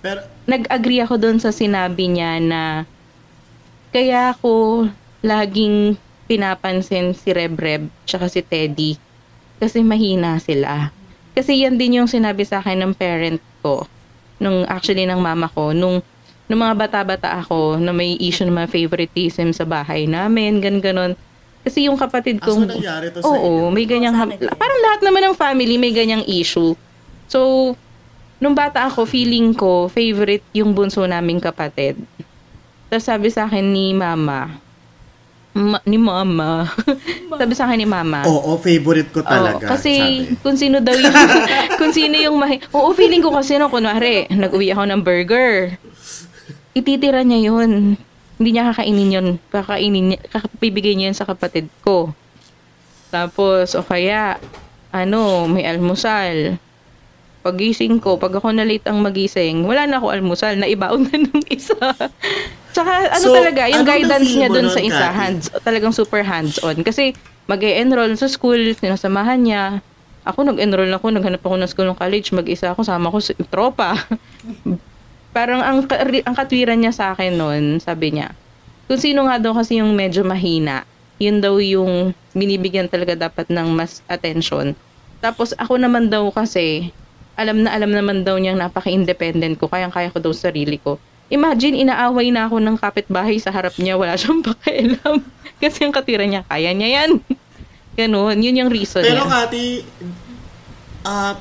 [0.00, 2.62] Pero, nag-agree ako doon sa sinabi niya na
[3.94, 4.86] kaya ako
[5.24, 5.96] laging
[6.28, 8.96] pinapansin si Rebreb tsaka si Teddy
[9.60, 10.90] kasi mahina sila.
[11.34, 13.88] Kasi yan din yung sinabi sa akin ng parent ko,
[14.38, 16.04] nung actually ng mama ko, nung
[16.44, 21.16] nung mga bata-bata ako na may issue ng mga favoritism sa bahay namin, gan ganon.
[21.64, 22.68] Kasi yung kapatid aso kong...
[22.68, 23.72] nangyari to sa Oo, inyo?
[23.72, 24.12] may ganyang...
[24.28, 24.52] Din.
[24.52, 26.76] Parang lahat naman ng family may ganyang issue.
[27.32, 27.72] So,
[28.38, 31.98] nung bata ako, feeling ko, favorite yung bunso naming kapatid.
[32.88, 34.54] Tapos sabi sa akin ni mama,
[35.50, 36.66] ma- ni mama,
[37.40, 39.64] sabi sa akin ni mama, Oo, favorite ko talaga.
[39.64, 39.92] Oo, kasi
[40.26, 40.38] sabi.
[40.42, 41.14] kung sino daw yung
[41.80, 45.78] kung sino yung mahi Oo, feeling ko kasi no kunwari, nag-uwi ako ng burger.
[46.74, 47.94] Ititira niya 'yun.
[48.34, 49.26] Hindi niya kakainin 'yun.
[49.48, 52.10] Kakainin niya, kakapibigay niya 'yun sa kapatid ko.
[53.08, 54.42] Tapos o kaya
[54.90, 56.58] ano, may almusal.
[57.44, 61.44] Pagising ko, pag ako na late ang magising, wala na ako almusal, naibaon na nung
[61.52, 61.76] isa.
[62.72, 65.18] Tsaka ano So, talaga, yung guidance niya dun sa isa, Cathy?
[65.20, 66.80] hands, talagang super hands-on.
[66.80, 67.12] Kasi
[67.44, 69.62] mag enroll sa school, sinasamahan niya.
[70.24, 73.92] Ako nag-enroll ako, naghanap ako ng school ng college, mag-isa ako, sama ko sa tropa.
[75.36, 75.84] Parang ang,
[76.24, 78.32] ang katwiran niya sa akin noon, sabi niya,
[78.88, 80.88] kung sino nga daw kasi yung medyo mahina,
[81.20, 84.72] yun daw yung binibigyan talaga dapat ng mas attention.
[85.20, 86.88] Tapos ako naman daw kasi,
[87.34, 90.98] alam na alam naman daw niyang napaka-independent ko, kayang-kaya ko daw sarili ko.
[91.32, 95.24] Imagine, inaaway na ako ng kapitbahay sa harap niya, wala siyang pakialam.
[95.58, 97.10] kasi ang katira niya, kaya niya yan.
[97.98, 99.46] Ganun, yun yung reason Pero niya.
[99.46, 99.64] Kati,
[101.06, 101.34] ah,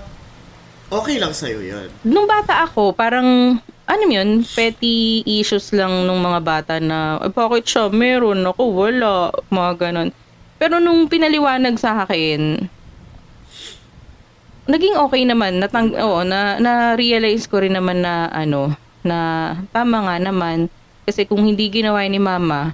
[0.89, 1.89] okay lang sa'yo yan.
[2.05, 7.65] Nung bata ako, parang, ano yun, petty issues lang nung mga bata na, "Ay, bakit
[7.67, 10.09] siya meron, ako wala, mga ganon.
[10.57, 12.69] Pero nung pinaliwanag sa akin,
[14.69, 18.73] naging okay naman, natang, oo, na, na-realize ko rin naman na, ano,
[19.03, 20.71] na tama nga naman,
[21.03, 22.71] kasi kung hindi ginawa ni mama,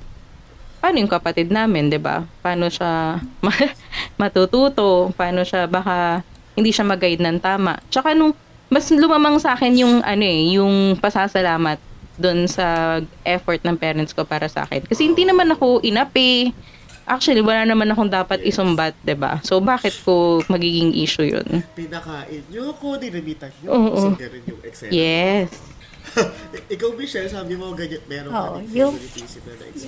[0.79, 2.23] paano yung kapatid namin, 'di ba?
[2.39, 3.73] Paano siya ma-
[4.15, 5.11] matututo?
[5.13, 6.23] Paano siya baka
[6.55, 7.77] hindi siya mag-guide ng tama?
[7.91, 8.33] Tsaka nung
[8.69, 11.81] mas lumamang sa akin yung ano eh, yung pasasalamat
[12.19, 14.85] dun sa effort ng parents ko para sa akin.
[14.85, 16.53] Kasi hindi naman ako inapi.
[17.09, 19.41] Actually, wala naman akong dapat isumbat, 'di ba?
[19.41, 21.65] So, bakit ko magiging issue yun?
[21.73, 24.13] Pinakain nyo ako, dinamitan nyo Oo.
[24.13, 24.93] ganun yung eksena.
[24.93, 25.49] Yes.
[26.73, 28.97] Ikaw, Michelle, sabi mo ganyan, meron Oo, ka yung-.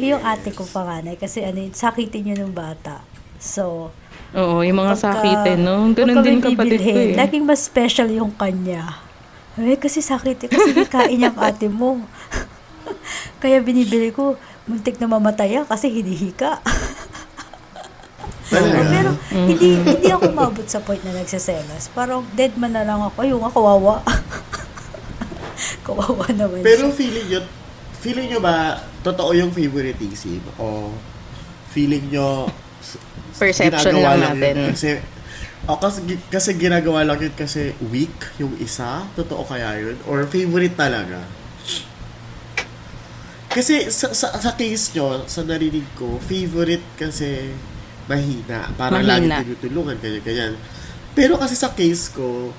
[0.02, 3.06] Yung ate ko panganay kasi ano yun, sakitin niya nung bata.
[3.38, 3.94] So,
[4.34, 5.94] Oo, yung mga pagka- sakitin, no?
[5.94, 7.14] Ganun din kapatid ko eh.
[7.14, 9.02] Laging mas special yung kanya.
[9.62, 10.50] Eh, kasi sakit eh.
[10.50, 12.02] Kasi kain niya ang ate mo.
[13.42, 16.62] Kaya binibili ko, muntik na mamataya kasi hinihika.
[18.52, 18.84] Talaga?
[18.84, 21.88] Pero hindi hindi ako mabot sa point na nagsiselos.
[21.96, 23.16] Parang dead man na lang ako.
[23.24, 23.96] Ayun nga, kawawa.
[25.88, 26.98] kawawa naman Pero siya.
[27.00, 27.42] feeling nyo,
[28.04, 30.44] feeling nyo ba, totoo yung favoritism?
[30.60, 30.92] O
[31.72, 32.52] feeling nyo,
[33.32, 34.54] Perception ginagawa lang natin.
[34.54, 34.90] Yun kasi,
[35.64, 39.08] o kasi, kasi ginagawa lang yun kasi weak yung isa?
[39.16, 39.96] Totoo kaya yun?
[40.06, 41.24] Or favorite talaga?
[43.52, 47.52] Kasi sa, sa, sa case nyo, sa narinig ko, favorite kasi
[48.06, 48.70] mahina.
[48.74, 49.40] Parang Mahina.
[49.40, 50.54] lagi tinutulungan, ganyan, ganyan.
[51.12, 52.56] Pero kasi sa case ko,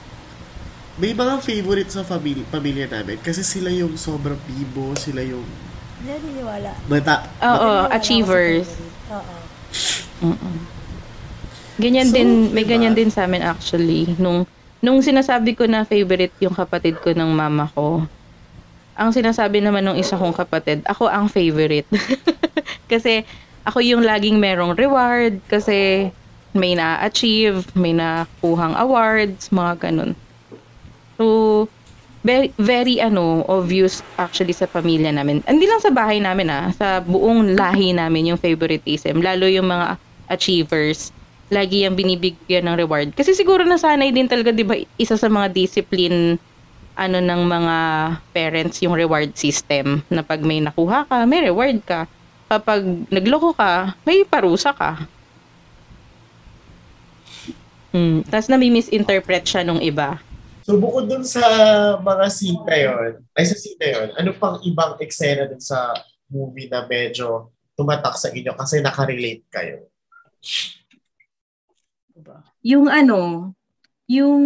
[0.94, 5.44] may mga favorite sa family, pamilya namin kasi sila yung sobrang bibo, sila yung
[5.96, 6.72] Hindi naniniwala.
[6.84, 8.68] mata, Oo, sa achievers.
[9.08, 9.36] Oo.
[10.22, 10.56] Mm-mm.
[11.76, 12.76] Ganyan So, din, may diba?
[12.76, 14.14] ganyan din sa amin actually.
[14.16, 14.44] Nung
[14.78, 18.04] nung sinasabi ko na favorite yung kapatid ko ng mama ko,
[18.92, 21.88] ang sinasabi naman ng isa kong kapatid, ako ang favorite.
[22.92, 23.24] kasi
[23.62, 26.10] ako yung laging merong reward kasi
[26.52, 30.12] may na-achieve, may nakuhang awards, mga ganun.
[31.16, 31.24] So,
[32.22, 35.40] very, very ano, obvious actually sa pamilya namin.
[35.48, 39.24] Hindi lang sa bahay namin ah, sa buong lahi namin yung favoritism.
[39.24, 39.96] Lalo yung mga
[40.28, 41.10] achievers.
[41.52, 43.12] Lagi yung binibigyan ng reward.
[43.12, 46.40] Kasi siguro nasanay din talaga, di ba, isa sa mga discipline
[46.92, 47.76] ano ng mga
[48.36, 52.04] parents yung reward system na pag may nakuha ka, may reward ka.
[52.52, 55.08] Kapag nagloko ka, may parusa ka.
[57.96, 58.20] Hmm.
[58.28, 60.20] Tapos nami-misinterpret siya nung iba.
[60.68, 61.40] So bukod dun sa
[61.96, 65.96] mga scene na yun, ay sa scene na yun, ano pang ibang eksena dun sa
[66.28, 69.88] movie na medyo tumatak sa inyo kasi nakarelate kayo?
[72.60, 73.52] Yung ano,
[74.12, 74.44] yung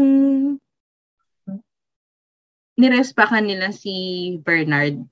[2.78, 3.94] nirespakan nila si
[4.46, 5.02] Bernard.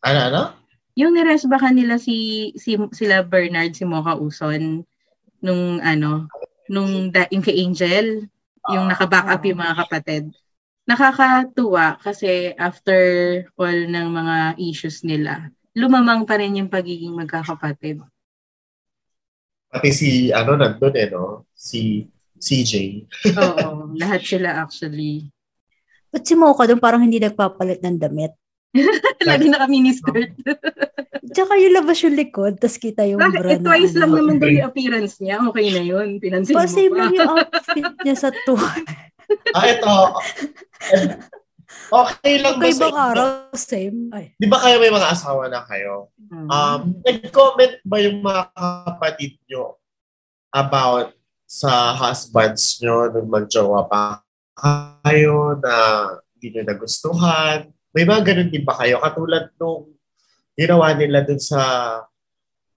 [0.00, 0.59] Ano, ano?
[0.98, 4.82] Yung nirespakan nila si, si sila Bernard si Mocha Uson
[5.40, 6.26] nung ano,
[6.68, 8.26] nung da, yung kay Angel,
[8.68, 10.24] yung naka-back up yung mga kapatid.
[10.84, 13.00] Nakakatuwa kasi after
[13.54, 18.02] all ng mga issues nila, lumamang pa rin yung pagiging magkakapatid.
[19.70, 21.46] Pati si, ano, nandun eh, no?
[21.54, 22.02] Si
[22.40, 22.72] CJ.
[23.38, 25.30] Oo, lahat sila actually.
[26.10, 28.34] Ba't si Mocha doon parang hindi nagpapalit ng damit?
[29.28, 30.30] Lagi naka miniskirt.
[31.34, 33.46] Tsaka yung labas yung likod, tas kita yung bra Bakit?
[33.46, 34.18] Eh, na twice lang ano.
[34.22, 35.42] naman daw yung appearance niya.
[35.50, 36.08] Okay na yun.
[36.18, 36.98] Pinansin Pa, mo same pa.
[36.98, 38.62] lang yung outfit niya sa tour.
[39.54, 39.94] Ah, ito.
[41.90, 44.10] okay lang ba Kay sa araw, same.
[44.10, 44.34] Ay.
[44.38, 46.10] Di ba kayo may mga asawa na kayo?
[46.30, 46.48] Mm.
[46.50, 49.78] Um, nag-comment ba yung mga kapatid nyo
[50.50, 51.14] about
[51.46, 54.22] sa husbands nyo nung magjowa pa
[54.54, 55.74] kayo na
[56.34, 57.70] hindi nyo nagustuhan?
[57.90, 59.02] May mga ganun din ba kayo?
[59.02, 59.90] Katulad nung
[60.54, 61.60] ginawa nila dun sa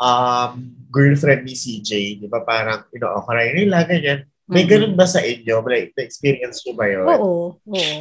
[0.02, 0.52] um,
[0.90, 4.26] girlfriend ni CJ, di ba parang ino-okray nila, ganyan.
[4.50, 4.72] May Mhm.
[4.74, 5.62] ganun ba sa inyo?
[5.64, 7.06] May na-experience nyo ba yun?
[7.08, 7.98] Oo, oo.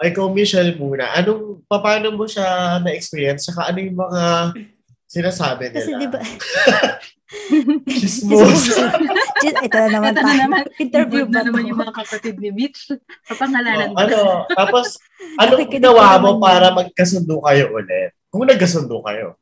[0.00, 1.12] Ay, ikaw, Michelle, muna.
[1.12, 3.52] Anong, paano mo siya na-experience?
[3.52, 4.22] Saka ano yung mga
[5.04, 5.78] sinasabi nila?
[5.78, 6.18] Kasi di ba,
[7.90, 8.74] Chismos.
[9.46, 10.62] ito na naman Ito na naman.
[10.82, 12.90] Interview ba na naman yung mga kapatid ni Mitch.
[13.26, 14.98] Kapangalanan ano, tapos,
[15.38, 18.10] anong Nakikinig ginawa mo naman para magkasundo kayo ulit?
[18.34, 19.38] Kung nagkasundo kayo.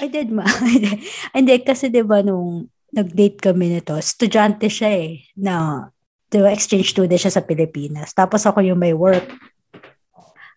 [0.00, 0.46] I did ma.
[1.36, 5.86] Hindi, kasi di ba nung nag-date kami nito, estudyante siya eh, na
[6.30, 8.14] di ba, exchange student siya sa Pilipinas.
[8.14, 9.26] Tapos ako yung may work.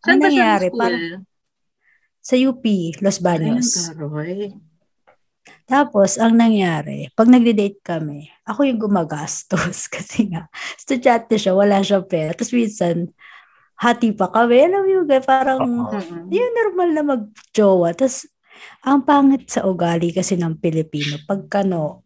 [0.01, 0.67] Saan Ano ba siya nangyari?
[0.69, 0.79] school?
[0.79, 1.29] Parang
[2.21, 2.63] sa UP,
[3.01, 3.89] Los Baños.
[3.89, 4.53] Taroy.
[5.65, 12.05] Tapos, ang nangyari, pag nagde-date kami, ako yung gumagastos kasi nga, estudyante siya, wala siyang
[12.05, 12.35] pera.
[12.35, 13.07] Tapos minsan,
[13.81, 14.67] hati pa kami.
[14.67, 15.61] Alam mo yung parang.
[15.63, 16.29] Mm-mm.
[16.29, 17.97] yun normal na mag-jowa.
[17.97, 18.29] Tapos,
[18.85, 22.05] ang pangit sa ugali kasi ng Pilipino, pagkano,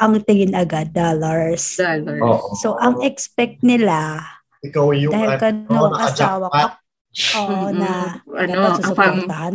[0.00, 1.76] ang tingin agad, dollars.
[1.78, 2.22] Dollars.
[2.24, 2.56] Oo.
[2.56, 4.22] So, ang expect nila,
[4.64, 7.78] Ikaw yung dahil ano, kano, asawa oo, Mm-mm.
[7.78, 9.54] na, Ano, ang fam, susuportahan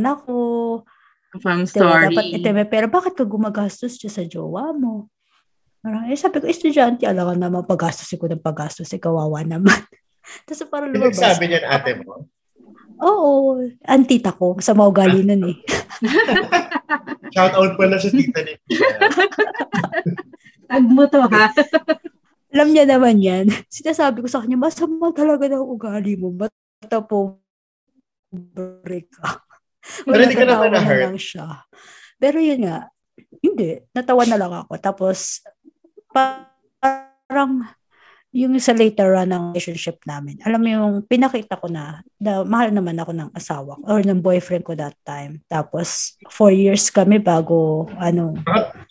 [1.30, 2.06] ako, fam Diba, story.
[2.10, 2.86] dapat ito may pera.
[2.90, 5.14] Bakit ka gumagastos dyan sa jowa mo?
[5.80, 9.72] Parang, eh, sabi ko, estudyante, alam ka naman, paggastos ko ng paggastos, eh, kawawa naman.
[10.50, 11.22] Tapos parang Yung lumabas.
[11.22, 12.26] nagsabi niyan ate mo.
[13.00, 15.58] Oo, ang tita ko, sa maugali nun eh.
[17.34, 18.60] Shout out pala sa tita ni.
[20.68, 21.48] Tag mo to, ha?
[22.52, 23.48] Alam niya naman yan.
[23.72, 26.34] Sinasabi ko sa kanya, masama talaga ng ugali mo.
[26.34, 26.52] Ba't
[27.08, 27.40] po
[28.84, 29.48] break ka?
[30.06, 31.04] Pero hindi ka naman na-hurt.
[31.10, 31.46] lang siya.
[32.20, 32.90] Pero yun nga,
[33.40, 33.80] hindi.
[33.92, 34.74] Natawa na lang ako.
[34.80, 35.40] Tapos,
[36.12, 36.50] pa-
[36.80, 37.64] parang
[38.30, 42.70] yung sa later run ng relationship namin, alam mo yung pinakita ko na, na mahal
[42.70, 45.42] naman ako ng asawa ko, or ng boyfriend ko that time.
[45.50, 48.38] Tapos, four years kami bago, ano,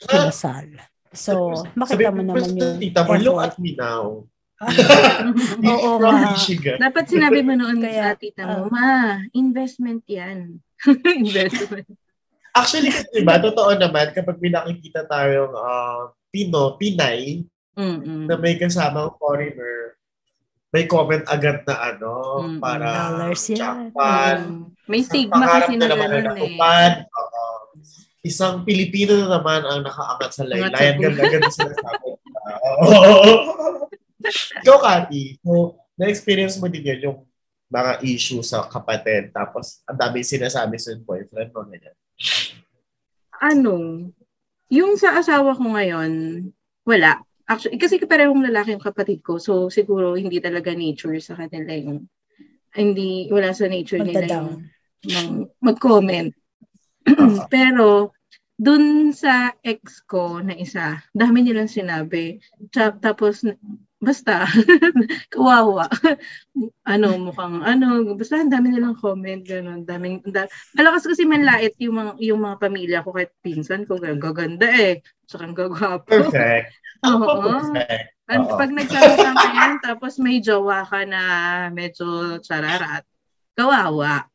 [0.02, 0.66] kinasal.
[1.14, 3.54] So, makita mo naman yung Tita mo, look effort.
[3.54, 4.26] at me now.
[5.70, 6.34] Oo From.
[6.34, 6.82] Michigan.
[6.82, 10.58] Dapat sinabi mo noon Kaya, sa tita mo, ma, investment yan.
[11.22, 11.86] investment.
[12.58, 17.46] Actually, kasi diba, totoo naman, kapag may nakikita tayong ah, Pino, Pinay,
[17.78, 18.26] Mm-mm.
[18.26, 19.94] na may kasamang foreigner,
[20.74, 22.58] may comment agad na ano, Mm-mm.
[22.58, 23.94] para Dollars yan.
[23.94, 24.74] Mm.
[24.88, 27.04] May stigma kasi na gano'n eh.
[27.04, 27.44] Oo.
[28.24, 30.98] Isang Pilipino na naman ang nakaangat sa laylayan.
[30.98, 32.08] Ganda-ganda sinasabi.
[32.84, 33.32] Oo.
[34.64, 37.18] Ikaw, Kati, so, na-experience mo din yun yung
[37.68, 39.32] mga issue sa kapatid.
[39.32, 41.64] Tapos, ang dami sinasabi sa boyfriend mo.
[41.68, 41.96] Ganyan.
[43.38, 43.74] Ano,
[44.72, 46.12] yung sa asawa ko ngayon,
[46.88, 47.20] wala.
[47.48, 49.40] Actually, kasi parehong lalaki yung kapatid ko.
[49.40, 52.08] So, siguro hindi talaga nature sa kanila yung
[52.76, 54.68] hindi, wala sa nature nila yung
[55.08, 56.32] ng mag-comment.
[57.54, 58.12] Pero,
[58.58, 62.42] dun sa ex ko na isa, dami nilang sinabi.
[62.74, 63.46] Tapos,
[63.98, 64.46] basta,
[65.34, 65.90] kawawa.
[66.94, 69.82] ano, mukhang, ano, basta ang dami nilang comment, gano'n.
[69.82, 74.70] Daming, da- malakas kasi manlait yung mga, yung mga pamilya ko kahit pinsan ko, gaganda
[74.70, 75.02] eh.
[75.26, 76.06] Tsaka ang gagwapo.
[76.06, 76.70] Perfect.
[77.10, 77.26] Oo.
[77.42, 78.06] perfect.
[78.28, 78.54] At Oo.
[78.54, 81.22] pag nagsalita ka yan, tapos may jowa ka na
[81.74, 83.02] medyo chararat,
[83.58, 84.30] kawawa.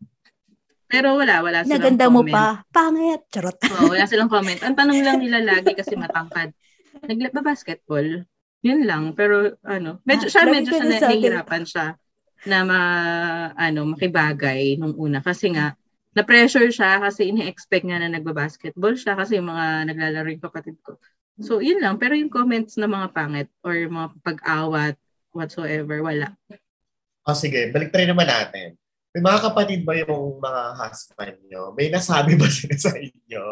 [0.91, 2.36] Pero wala, wala silang Naganda mo comment.
[2.38, 2.47] pa.
[2.69, 3.21] Pangit.
[3.34, 3.58] Charot.
[3.58, 4.62] Oo, wala silang comment.
[4.62, 6.54] Ang tanong lang nila lagi kasi matangkad.
[7.02, 8.30] Nagba-basketball.
[8.63, 9.12] Yun lang.
[9.13, 11.19] Pero ano, medyo, siya medyo ka siya na na, sa akin.
[11.19, 11.88] nahihirapan siya
[12.43, 12.82] na ma,
[13.56, 15.19] ano, makibagay nung una.
[15.19, 15.76] Kasi nga,
[16.13, 20.95] na-pressure siya kasi ini-expect nga na nagba-basketball siya kasi yung mga naglalaro yung kapatid ko.
[21.41, 21.97] So, yun lang.
[21.97, 24.95] Pero yung comments na mga pangit or mga pag-awat
[25.34, 26.38] whatsoever, wala.
[27.26, 28.78] O sige, balik tayo naman natin.
[29.13, 31.69] May mga kapatid ba yung mga husband nyo?
[31.78, 33.45] May nasabi ba sila sa inyo?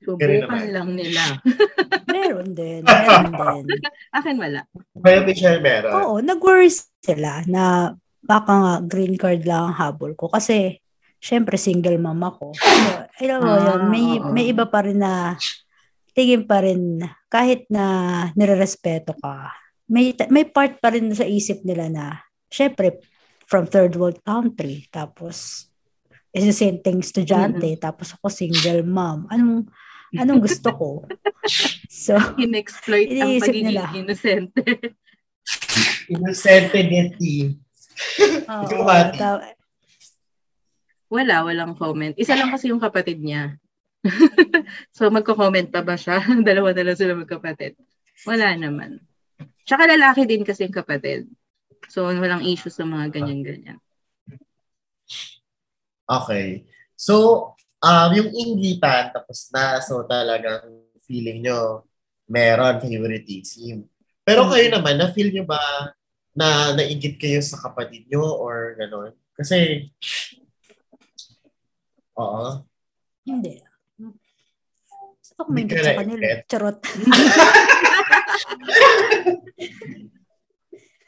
[0.00, 1.44] Subukan lang nila.
[2.14, 2.80] Meron din.
[2.80, 3.64] Meron din.
[4.16, 4.64] Akin wala.
[4.96, 5.92] Kaya Michelle meron.
[5.92, 6.72] Oo, nag-worry
[7.04, 7.92] sila na
[8.24, 10.32] baka nga green card lang ang habol ko.
[10.32, 10.80] Kasi,
[11.20, 12.56] syempre, single mom ako.
[12.56, 12.80] So,
[13.20, 14.32] alam mo Ah, yun, may, oo.
[14.32, 15.36] may iba pa rin na
[16.16, 17.84] tingin pa rin, kahit na
[18.32, 19.52] nirerespeto ka,
[19.84, 23.04] may, may part pa rin sa isip nila na, syempre,
[23.54, 25.70] from third world country, tapos,
[26.34, 29.30] is the same thing estudyante, tapos ako single mom.
[29.30, 29.70] Anong,
[30.18, 30.88] anong gusto ko?
[31.94, 33.92] So, In-exploit ang pagiging nila.
[33.94, 34.64] inosente.
[36.12, 37.54] Innocentity.
[38.50, 39.14] oo, Ikaw, Ate.
[39.14, 39.54] ta-
[41.12, 42.16] Wala, walang comment.
[42.18, 43.54] Isa lang kasi yung kapatid niya.
[44.96, 46.18] so magko-comment pa ba siya?
[46.48, 47.78] Dalawa na lang sila magkapatid.
[48.26, 48.98] Wala naman.
[49.62, 51.30] Tsaka lalaki din kasi yung kapatid.
[51.88, 53.78] So walang issue sa mga ganyan-ganyan.
[56.04, 56.68] Okay.
[56.94, 61.84] So, um, yung inggitan, tapos na, so talagang feeling nyo,
[62.28, 63.88] meron favoritism.
[64.24, 65.60] Pero kayo naman, na-feel nyo ba
[66.32, 69.12] na naingit kayo sa kapatid nyo or gano'n?
[69.36, 69.88] Kasi,
[72.16, 72.64] oo.
[73.24, 73.60] Hindi.
[75.20, 76.44] Gusto ko may sa kanila.
[76.48, 76.78] Charot.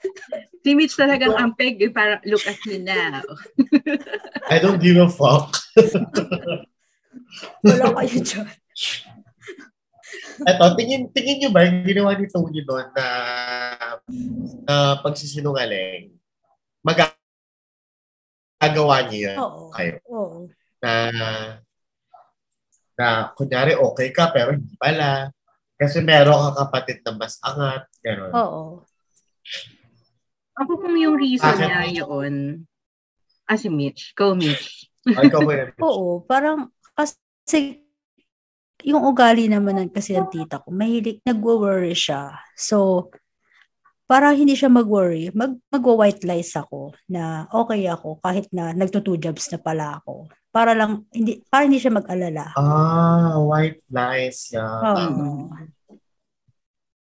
[0.66, 1.78] Si Mitch talagang ampeg.
[1.78, 3.22] eh, Parang, look at me now.
[4.50, 5.54] I don't give a fuck.
[7.62, 8.50] Wala kayo dyan.
[10.42, 13.06] Eto, tingin, tingin nyo ba yung ginawa ni Tony doon na,
[14.66, 16.10] na pagsisinungaling?
[16.82, 17.14] Magagawa
[19.06, 19.38] niyo yun?
[19.38, 19.70] Oo.
[19.70, 20.02] Kayo?
[20.10, 20.50] Oo.
[20.82, 20.92] Na,
[22.98, 25.30] na kunyari okay ka pero hindi pala.
[25.78, 27.86] Kasi meron kang kapatid na mas angat.
[28.02, 28.34] Gano'n.
[28.34, 28.82] Oo.
[30.56, 31.68] Ako kung yung reason Bakit?
[31.68, 32.64] niya yun,
[33.44, 34.88] ah si Mitch, go Mitch.
[35.04, 35.68] Ay, ikaw ba yun?
[35.84, 36.24] Oo.
[36.24, 37.84] Parang, kasi,
[38.82, 42.34] yung ugali naman ng kasi ng tita ko, mahilig, nagwo-worry siya.
[42.56, 43.08] So,
[44.08, 49.50] para hindi siya mag-worry, mag, magwa-white lies ako na okay ako kahit na nagto-two jobs
[49.52, 50.30] na pala ako.
[50.50, 52.54] Para lang, hindi, para hindi siya mag-alala.
[52.56, 54.48] Ah, white lies.
[54.50, 54.80] Yeah.
[54.80, 55.52] Oo.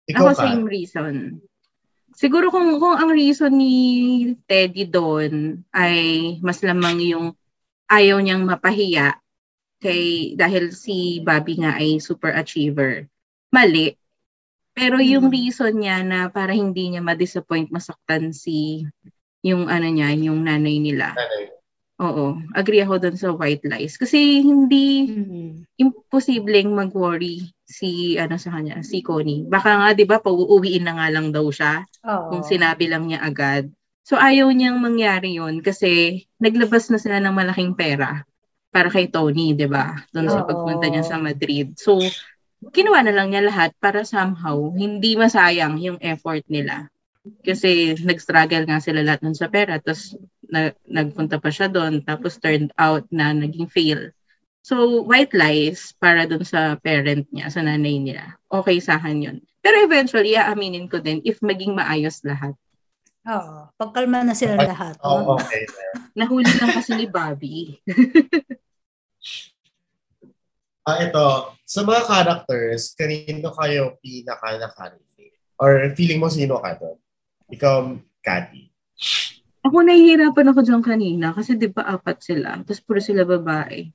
[0.08, 0.42] Ikaw Ako ka.
[0.48, 1.44] same reason.
[2.14, 3.74] Siguro kung, kung ang reason ni
[4.48, 5.98] Teddy doon ay
[6.40, 7.26] mas lamang yung
[7.90, 9.20] ayaw niyang mapahiya
[9.78, 13.06] kay dahil si Bobby nga ay super achiever.
[13.52, 13.94] Mali.
[14.74, 15.34] Pero yung Hmm.
[15.34, 18.82] reason niya na para hindi niya ma-disappoint, masaktan si
[19.46, 21.14] yung ano niya, yung nanay nila.
[21.14, 21.53] Nanay.
[22.04, 23.96] Oo, agree ako doon sa white lies.
[23.96, 25.64] Kasi hindi Mhm.
[25.80, 29.42] imposibleng mag-worry si ano sa kanya, si Connie.
[29.48, 32.28] Baka nga 'di ba pauuwiin na nga lang daw siya Oo.
[32.28, 33.72] kung sinabi lang niya agad.
[34.04, 38.22] So ayaw niyang mangyari 'yon kasi naglabas na sila ng malaking pera
[38.68, 39.96] para kay Tony, 'di ba?
[40.12, 41.72] Doon sa pagpunta niya sa Madrid.
[41.80, 42.04] So
[42.64, 46.86] kinuha na lang niya lahat para somehow hindi masayang yung effort nila.
[47.40, 50.12] Kasi nag-struggle nga sila lahat nun sa pera tapos
[50.54, 54.14] na, nagpunta pa siya doon tapos turned out na naging fail.
[54.62, 58.38] So, white lies para doon sa parent niya, sa nanay niya.
[58.48, 59.36] Okay sa akin yun.
[59.60, 62.54] Pero eventually, aaminin ko din if maging maayos lahat.
[63.28, 63.68] Oo.
[63.76, 64.96] Pagkalma na sila lahat.
[65.04, 65.36] Oo, no?
[65.36, 65.68] okay.
[66.18, 67.76] Nahuli lang kasi ni Bobby.
[70.84, 75.32] Ah, ito, sa mga characters, kanino kayo pinaka nakarelate?
[75.56, 77.00] Or feeling mo sino ka doon?
[77.48, 78.68] Ikaw, Cathy.
[79.64, 83.88] Ako nahihirapan ako dyan kanina kasi di ba apat sila, tapos puro sila babae.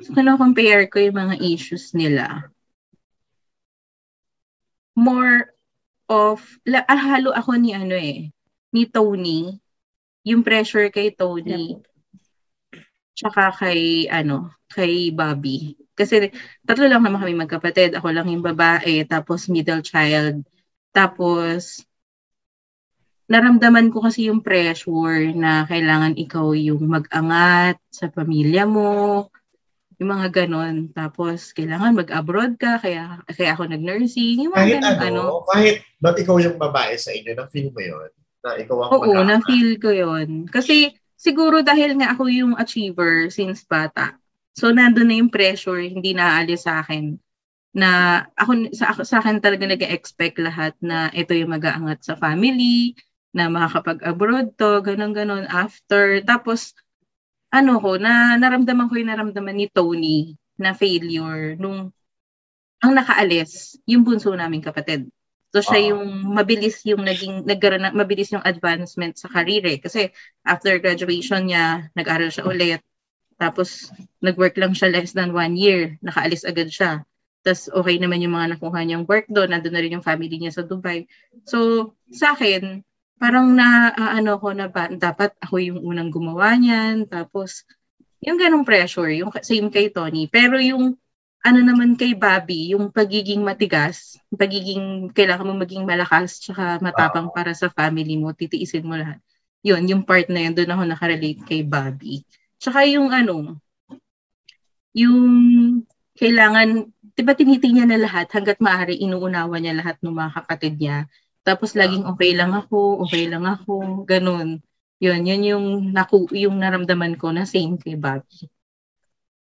[0.00, 2.48] So, compare ko yung mga issues nila.
[4.96, 5.52] More
[6.08, 8.32] of, la, ah, halo ako ni ano eh,
[8.72, 9.60] ni Tony,
[10.24, 11.76] yung pressure kay Tony,
[13.12, 15.76] tsaka kay, ano, kay Bobby.
[15.92, 16.32] Kasi
[16.64, 17.92] tatlo lang naman kami magkapatid.
[17.92, 20.40] Ako lang yung babae, tapos middle child.
[20.96, 21.84] Tapos,
[23.30, 29.30] naramdaman ko kasi yung pressure na kailangan ikaw yung mag-angat sa pamilya mo,
[30.02, 30.90] yung mga ganon.
[30.90, 35.46] Tapos, kailangan mag-abroad ka, kaya, kaya ako nag-nursing, yung mga Kahit ganon, ano, ano.
[35.46, 38.10] kahit not ikaw yung babae sa inyo, na-feel mo yun?
[38.42, 39.26] Na ikaw ang Oo, mag-aangkat?
[39.30, 44.18] na-feel ko yon Kasi, siguro dahil nga ako yung achiever since bata.
[44.58, 47.14] So, nandun na yung pressure, hindi naaalis sa akin
[47.70, 52.98] na ako sa, sa akin talaga nag-expect lahat na ito yung mag-aangat sa family,
[53.30, 56.18] na makakapag-abroad to, ganun-ganun after.
[56.22, 56.74] Tapos,
[57.50, 61.90] ano ko, na naramdaman ko yung naramdaman ni Tony na failure nung
[62.80, 65.08] ang nakaalis, yung bunso naming kapatid.
[65.50, 65.86] So siya Ah.
[65.92, 69.78] yung mabilis yung naging nagkaroon na, mabilis yung advancement sa career eh.
[69.82, 70.08] Kasi
[70.46, 72.80] after graduation niya, nag-aral siya ulit.
[73.36, 73.90] Tapos
[74.22, 75.98] nag-work lang siya less than one year.
[76.06, 77.02] Nakaalis agad siya.
[77.42, 79.50] Tapos okay naman yung mga nakuha niyang work doon.
[79.52, 81.04] Nandun na rin yung family niya sa Dubai.
[81.44, 82.80] So sa akin,
[83.20, 87.04] parang na ah, ano ko na ba, dapat ako yung unang gumawa niyan.
[87.04, 87.68] Tapos
[88.24, 90.24] yung ganong pressure, yung same kay Tony.
[90.32, 90.96] Pero yung
[91.40, 97.52] ano naman kay Bobby, yung pagiging matigas, pagiging kailangan mo maging malakas tsaka matapang para
[97.56, 99.20] sa family mo, titiisin mo lahat.
[99.60, 102.24] Yun, yung part na yun, doon ako nakarelate kay Bobby.
[102.60, 103.60] Tsaka yung ano,
[104.96, 105.20] yung
[106.16, 111.08] kailangan, di ba tinitingnan na lahat hanggat maaari inuunawa niya lahat ng mga kapatid niya.
[111.40, 114.60] Tapos laging okay lang ako, okay lang ako, ganun.
[115.00, 115.66] Yun, yun yung,
[115.96, 118.48] naku, yung naramdaman ko na same kay Bobby.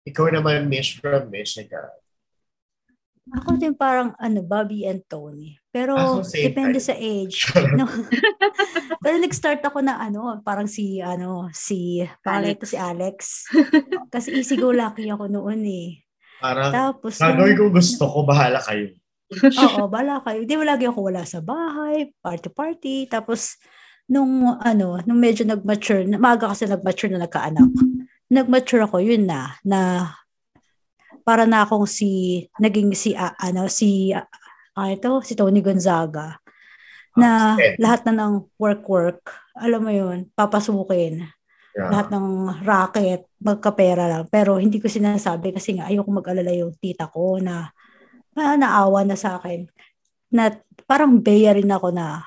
[0.08, 1.92] Ikaw naman, Mish from Michigan.
[3.30, 5.60] Ako din parang ano, Bobby and Tony.
[5.70, 6.88] Pero Ah, so depende tayo.
[6.90, 7.38] sa age.
[7.78, 7.86] no.
[9.06, 13.46] Pero nag-start ako na ano, parang si ano, si pangalan ito si Alex.
[14.10, 16.02] Kasi easy go lucky ako noon eh.
[16.42, 18.96] Parang, Tapos gagawin ko gusto ko, bahala kayo.
[19.66, 20.42] Oo, bala kayo.
[20.44, 23.06] Di ba lagi ako wala sa bahay, party-party.
[23.10, 23.62] Tapos,
[24.10, 27.70] nung ano, nung medyo nag-mature, na- maaga kasi nag-mature na nagkaanak.
[28.30, 30.10] Nag-mature ako, yun na, na
[31.22, 34.26] para na akong si, naging si, ah, ano, si, ah,
[34.74, 36.42] ano ito, si Tony Gonzaga.
[37.14, 37.78] Na Okay.
[37.78, 41.30] lahat na ng work-work, alam mo yun, papasukin.
[41.78, 41.90] Yeah.
[41.94, 42.28] Lahat ng
[42.66, 44.24] racket, magkapera lang.
[44.34, 47.70] Pero hindi ko sinasabi kasi nga ayoko mag-alala yung tita ko na
[48.40, 49.68] na naawa na sa akin.
[50.32, 50.56] Na
[50.88, 52.24] parang beya rin ako na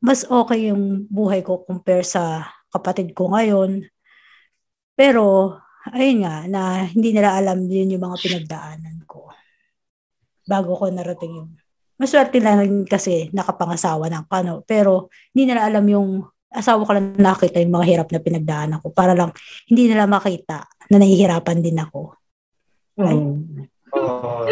[0.00, 3.84] mas okay yung buhay ko compare sa kapatid ko ngayon.
[4.94, 5.56] Pero,
[5.90, 9.28] ayun nga, na hindi nila alam yun yung mga pinagdaanan ko.
[10.48, 11.50] Bago ko narating yung
[12.00, 14.64] Maswerte lang kasi nakapangasawa ng kano.
[14.64, 18.90] Pero, hindi nila alam yung asawa ko lang nakita yung mga hirap na pinagdaanan ko
[18.90, 19.30] para lang
[19.70, 22.16] hindi nila makita na nahihirapan din ako.
[22.98, 23.20] Ay.
[24.20, 24.44] Oh.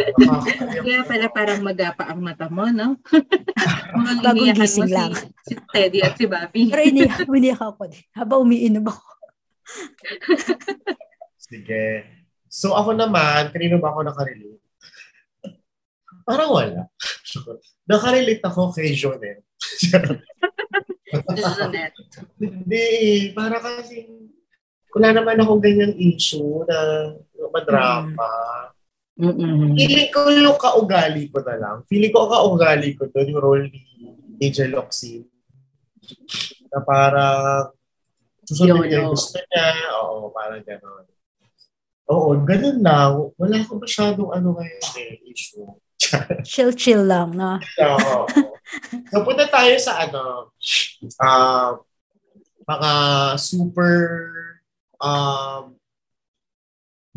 [0.80, 2.96] Kaya pala parang magapa ang mata mo, no?
[3.96, 5.12] Mukhang Bagong gising si, lang.
[5.44, 6.72] si Teddy at si Bobby.
[6.72, 8.00] Pero iniyak, iniyak ako din.
[8.16, 9.08] Habang umiinom ako.
[11.36, 12.08] Sige.
[12.48, 14.64] So ako naman, kanino ba ako nakarelate?
[16.24, 16.82] Parang wala.
[17.90, 19.44] nakarelate ako kay Jonel.
[19.80, 20.24] Jeanette.
[22.40, 23.20] Hindi eh.
[23.36, 24.08] Para kasi
[24.92, 26.78] wala naman akong ganyang issue na
[27.52, 28.28] madrama.
[29.18, 29.74] Mm-mm.
[29.74, 31.76] Feeling ko yung kaugali ko na lang.
[31.90, 33.82] Feeling ko kaugali ko doon yung role ni
[34.38, 35.26] Angel Locsin.
[36.70, 37.74] Na parang
[38.46, 39.66] susundin niya yung gusto niya.
[40.06, 41.04] Oo, parang gano'n.
[42.08, 43.12] Oo, ganun lang.
[43.34, 45.66] Wala ko masyadong ano ngayon eh, issue.
[46.48, 47.58] Chill-chill lang, no?
[47.58, 48.16] Oo.
[49.10, 50.54] so, punta tayo sa ano,
[51.18, 51.74] ah,
[52.64, 52.92] mga
[53.40, 53.96] super
[55.02, 55.77] um,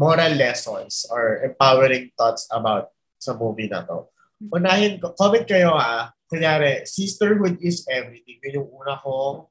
[0.02, 2.90] moral lessons or empowering thoughts about
[3.22, 4.10] sa movie na to.
[4.50, 6.10] Unahin ko, comment kayo ha.
[6.26, 8.42] Kunyari, sisterhood is everything.
[8.42, 9.46] Yun yung una kong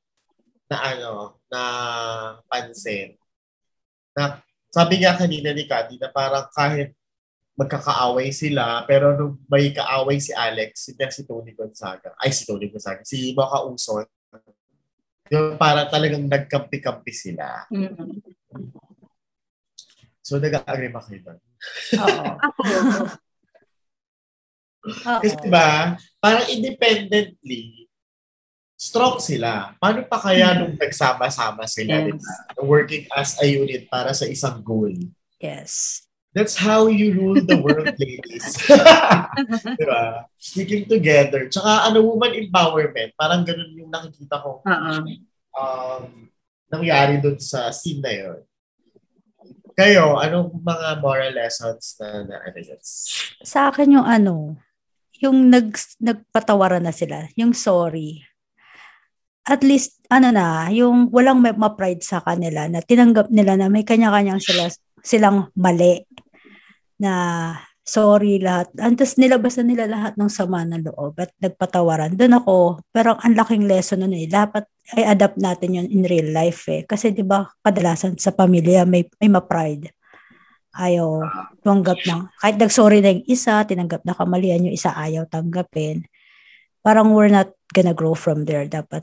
[0.66, 1.62] na ano, na
[2.50, 3.14] pansin.
[4.18, 4.42] Na,
[4.74, 6.98] sabi nga kanina ni Cathy na parang kahit
[7.54, 12.66] magkakaaway sila, pero nung may kaaway si Alex, si, si Tony Gonzaga, ay si Tony
[12.72, 14.08] Gonzaga, si Mocha Uson,
[15.30, 17.70] yung parang talagang nagkampi-kampi sila.
[17.70, 18.18] Mm.
[20.30, 21.38] So, nag-agree ba kayo doon?
[21.98, 22.26] Oo.
[25.02, 27.90] Kasi diba, parang independently,
[28.78, 29.74] strong sila.
[29.82, 32.14] Paano pa kaya nung nagsama-sama sila, Yes.
[32.14, 32.30] diba?
[32.62, 34.94] Working as a unit para sa isang goal.
[35.42, 36.06] Yes.
[36.30, 38.54] That's how you rule the world, ladies.
[39.82, 40.30] diba?
[40.38, 41.50] Sticking together.
[41.50, 43.18] Tsaka ano, woman empowerment.
[43.18, 44.92] Parang ganun yung nakikita ko Oo.
[45.58, 46.30] um,
[46.70, 48.38] nangyari dun sa scene na yun.
[49.80, 52.60] Kayo, anong mga moral lessons na na ano?
[53.40, 54.60] Sa akin yung ano,
[55.24, 58.20] yung nag, nagpatawaran na sila, yung sorry.
[59.48, 63.80] At least, ano na, yung walang may ma-pride sa kanila na tinanggap nila na may
[63.80, 64.68] kanya-kanyang sila,
[65.00, 66.04] silang mali
[67.00, 68.70] na sorry lahat.
[68.78, 72.14] Antas nilabas na nila lahat ng sama ng loob at nagpatawaran.
[72.14, 72.56] Doon ako,
[72.94, 74.30] pero ang laking lesson nun eh.
[74.30, 74.64] Dapat
[74.96, 76.86] ay adapt natin yun in real life eh.
[76.86, 79.90] Kasi di ba kadalasan sa pamilya may, may ma-pride.
[80.70, 81.26] Ayaw
[81.66, 86.06] tanggap ng, kahit nag-sorry na yung isa, tinanggap na kamalian yung isa, ayaw tanggapin.
[86.80, 88.70] Parang we're not gonna grow from there.
[88.70, 89.02] Dapat,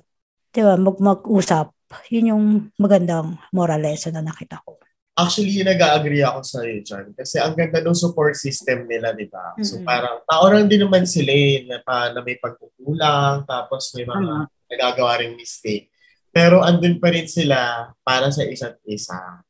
[0.55, 1.75] di ba, mag- mag-usap.
[2.11, 2.43] Yun yung
[2.79, 4.79] magandang moral lesson na nakita ko.
[5.17, 7.09] Actually, nag-agree ako sa iyo dyan.
[7.17, 9.57] Kasi ang ganda ng support system nila, di ba?
[9.65, 9.89] So Mm-mm.
[9.89, 14.13] parang tao lang din naman sila eh, na, pa, na may pagkukulang, tapos may mga
[14.13, 14.69] Tama.
[14.69, 15.89] nagagawa ring mistake.
[16.29, 19.41] Pero andun pa rin sila para sa isa't isa.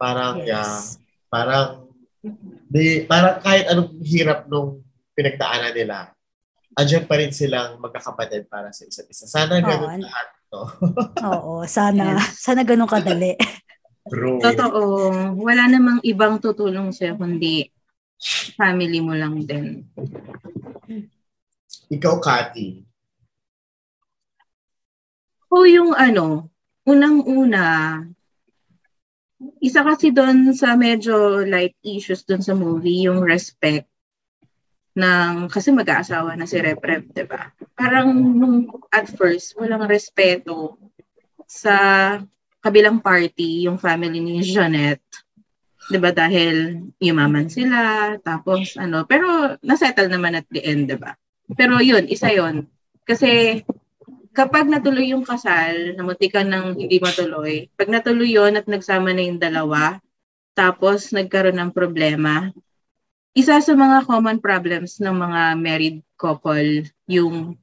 [0.00, 0.96] Parang, yeah, Yes.
[1.28, 1.92] parang,
[2.66, 4.80] di, parang kahit anong hirap nung
[5.12, 6.16] pinagdaanan nila,
[6.72, 9.28] andyan pa rin silang magkakapatid para sa isa't isa.
[9.28, 10.00] Sana ganun Oo.
[10.00, 10.60] lahat, no?
[11.28, 13.36] Oo, sana, sana ganun kadali.
[14.08, 14.40] Bro.
[14.40, 15.36] Totoo.
[15.36, 17.68] Wala namang ibang tutulong sa'yo kundi
[18.56, 19.84] family mo lang din.
[21.90, 22.84] Ikaw, Cathy.
[25.50, 26.46] O yung ano,
[26.86, 27.98] unang-una,
[29.58, 33.88] isa kasi doon sa medyo light issues doon sa movie, yung respect
[34.94, 37.50] ng, kasi mag-aasawa na si Rep Rep, di ba?
[37.74, 40.78] Parang nung at first, walang respeto
[41.50, 41.74] sa
[42.60, 45.04] kabilang party, yung family ni Jeanette.
[45.90, 46.14] 'di ba?
[46.14, 49.08] Dahil yumaman sila tapos ano.
[49.08, 51.18] Pero nasettle naman at the end 'di ba?
[51.58, 52.70] Pero yun isa yun.
[53.02, 53.64] Kasi
[54.30, 59.42] kapag natuloy yung kasal namutikan ng hindi matuloy pag natuloy yun at nagsama na yung
[59.42, 59.98] dalawa
[60.54, 62.54] tapos nagkaroon ng problema
[63.34, 67.58] isa sa mga common problems ng mga married couple yung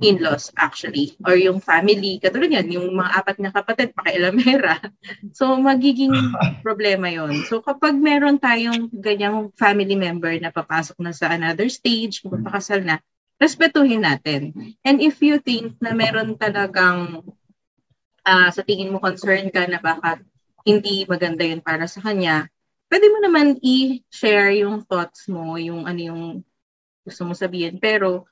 [0.00, 2.20] in-laws actually or yung family.
[2.20, 4.78] Katulad yan yung mga apat na kapatid pakialamera.
[5.36, 6.12] So magiging
[6.66, 12.24] problema yon so kapag meron tayong ganyang family member na papasok na sa another stage
[12.24, 12.96] magpapakasal na
[13.36, 14.56] respetuhin natin.
[14.80, 17.20] And if you think na meron talagang
[18.24, 20.24] ah, sa tingin mo concern ka na baka
[20.64, 22.48] hindi maganda yun para sa kanya
[22.90, 26.22] pwede mo naman i-share yung thoughts mo yung ano yung
[27.06, 27.78] gusto mo sabihin.
[27.78, 28.26] Pero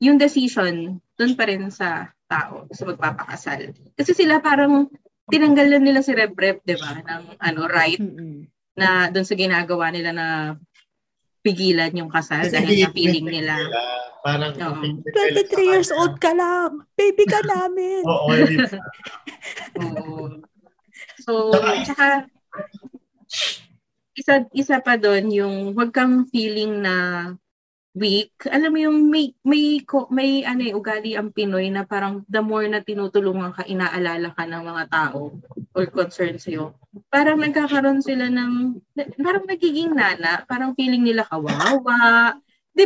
[0.00, 3.76] yung decision doon pa rin sa tao sa magpapakasal.
[3.94, 4.88] Kasi sila parang
[5.28, 8.00] tinanggal na nila si Rep Rep, 'di ba, ng ano right
[8.74, 10.26] na doon sa ginagawa nila na
[11.44, 13.54] pigilan yung kasal Kasi dahil na feeling nila.
[14.20, 14.92] Parang, okay,
[15.48, 16.84] 23 years old ka lang.
[16.92, 18.04] Baby ka namin.
[18.04, 18.28] Oo,
[19.80, 20.44] Oo.
[21.24, 21.48] So,
[21.84, 22.28] tsaka
[24.12, 26.96] isa isa pa doon yung wag kang feeling na
[27.94, 28.30] weak.
[28.46, 29.82] Alam mo yung may may
[30.14, 34.46] may ano eh, ugali ang Pinoy na parang the more na tinutulungan ka, inaalala ka
[34.46, 35.34] ng mga tao
[35.74, 36.74] or concern sa'yo.
[37.10, 38.78] Parang nagkakaroon sila ng
[39.18, 42.38] parang nagiging nana, parang feeling nila kawawa.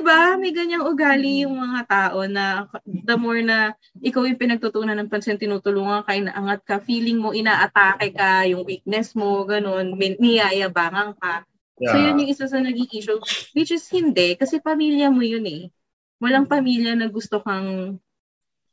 [0.05, 0.35] ba?
[0.41, 5.39] May ganyang ugali yung mga tao na the more na ikaw yung pinagtutunan ng pansin,
[5.39, 11.47] tinutulungan ka, inaangat ka, feeling mo inaatake ka, yung weakness mo, ganun, niyayabangan ka.
[11.75, 13.19] So yun yung isa sa naging issue,
[13.57, 15.75] which is hindi, kasi pamilya mo yun eh.
[16.23, 17.99] Walang pamilya na gusto kang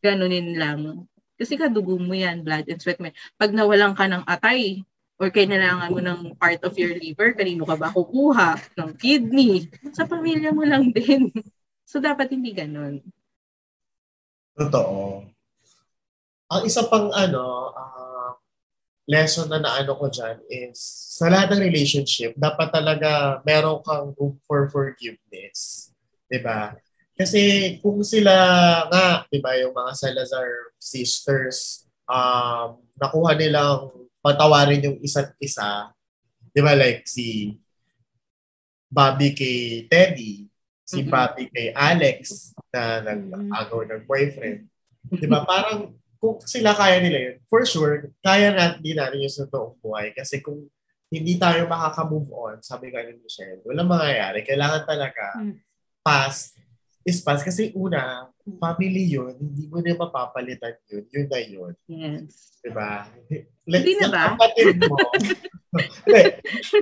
[0.05, 1.09] ganunin lang.
[1.41, 3.09] Kasi kadugo mo yan, blood and sweat mo.
[3.41, 4.85] Pag nawalan ka ng atay,
[5.21, 8.57] or kailangan mo ng part of your liver, kanino ka ba kukuha?
[8.73, 9.69] Ng kidney.
[9.93, 11.29] Sa pamilya mo lang din.
[11.85, 13.05] So, dapat hindi ganun.
[14.57, 15.25] Totoo.
[16.51, 18.33] Ang isa pang ano, ah,
[19.09, 20.77] lesson na naano ko dyan is
[21.17, 25.89] sa lahat ng relationship, dapat talaga meron kang room for forgiveness.
[26.41, 26.73] ba?
[27.13, 28.33] Kasi kung sila
[28.87, 33.93] nga, 'di ba, yung mga Salazar sisters, um, nakuha nilang
[34.23, 35.91] patawarin yung isa't isa.
[36.55, 37.57] Di ba like si
[38.91, 40.47] Bobby kay Teddy,
[40.83, 41.09] si Mhm.
[41.11, 44.67] Bobby kay Alex na nag-agaw ng boyfriend.
[45.07, 45.47] Di ba?
[45.47, 49.73] Parang kung sila kaya nila yun, for sure, kaya natin din natin yung sa toong
[49.81, 50.13] buhay.
[50.13, 50.69] Kasi kung
[51.09, 54.45] hindi tayo makaka-move on, sabi nga ni Michelle, walang mangyayari.
[54.45, 55.57] Kailangan talaga Mm.
[56.05, 56.61] past
[57.01, 57.41] is past.
[57.41, 58.29] Kasi una,
[58.61, 61.03] family yun, hindi mo na mapapalitan yun.
[61.09, 61.73] Yun na yun.
[61.89, 62.61] Yes.
[62.61, 63.09] Diba?
[63.65, 64.23] Hindi na ba?
[64.37, 64.97] kapatid mo.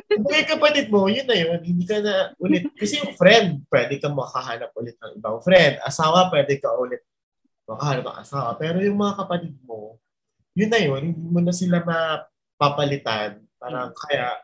[0.10, 0.34] Hindi.
[0.34, 1.62] Yung kapatid mo, yun na yun.
[1.62, 2.74] Hindi ka na ulit.
[2.74, 5.78] Kasi yung friend, pwede ka makahanap ulit ng ibang friend.
[5.86, 7.00] Asawa, pwede ka ulit
[7.70, 8.50] makahanap ng asawa.
[8.58, 10.02] Pero yung mga kapatid mo,
[10.58, 11.02] yun na yun.
[11.14, 13.46] Hindi mo na sila mapapalitan.
[13.62, 14.42] Parang kaya,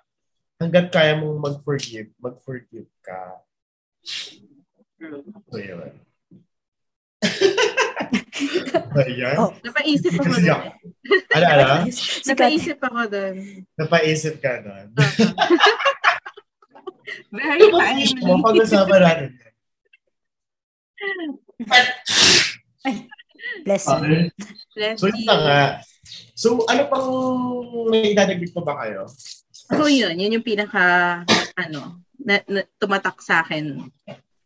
[0.62, 3.42] hanggat kaya mong mag-forgive, mag-forgive ka.
[4.06, 5.92] So, yun.
[8.96, 9.36] Ayan.
[9.40, 9.52] Oh.
[9.64, 10.52] Napaisip ako doon.
[10.52, 10.68] ako.
[11.36, 11.76] Ano, ano?
[12.30, 13.36] Napaisip ako doon.
[13.76, 14.88] Napaisip ka nun.
[17.36, 18.42] Very timely.
[18.44, 19.30] Pag-usapan natin.
[23.64, 23.98] Bless you.
[23.98, 24.24] Okay.
[24.76, 25.28] Bless So, yun you.
[25.28, 25.62] na nga.
[26.34, 27.08] So, ano pang
[27.90, 29.10] may idadagdag pa ba kayo?
[29.66, 31.22] So yun, yun yung pinaka,
[31.58, 33.90] ano, na, na, tumatak sa akin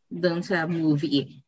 [0.08, 1.44] doon sa movie.